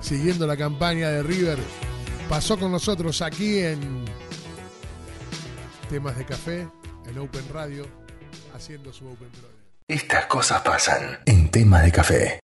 siguiendo 0.00 0.46
la 0.46 0.56
campaña 0.56 1.08
de 1.08 1.22
River, 1.22 1.58
pasó 2.28 2.58
con 2.58 2.72
nosotros 2.72 3.22
aquí 3.22 3.58
en 3.58 4.04
Temas 5.88 6.16
de 6.16 6.24
Café, 6.24 6.68
en 7.06 7.18
Open 7.18 7.44
Radio, 7.52 7.86
haciendo 8.54 8.92
su 8.92 9.06
Open 9.06 9.28
Pro. 9.30 9.48
Estas 9.88 10.26
cosas 10.26 10.62
pasan 10.62 11.18
en 11.26 11.50
tema 11.50 11.82
de 11.82 11.92
café. 11.92 12.40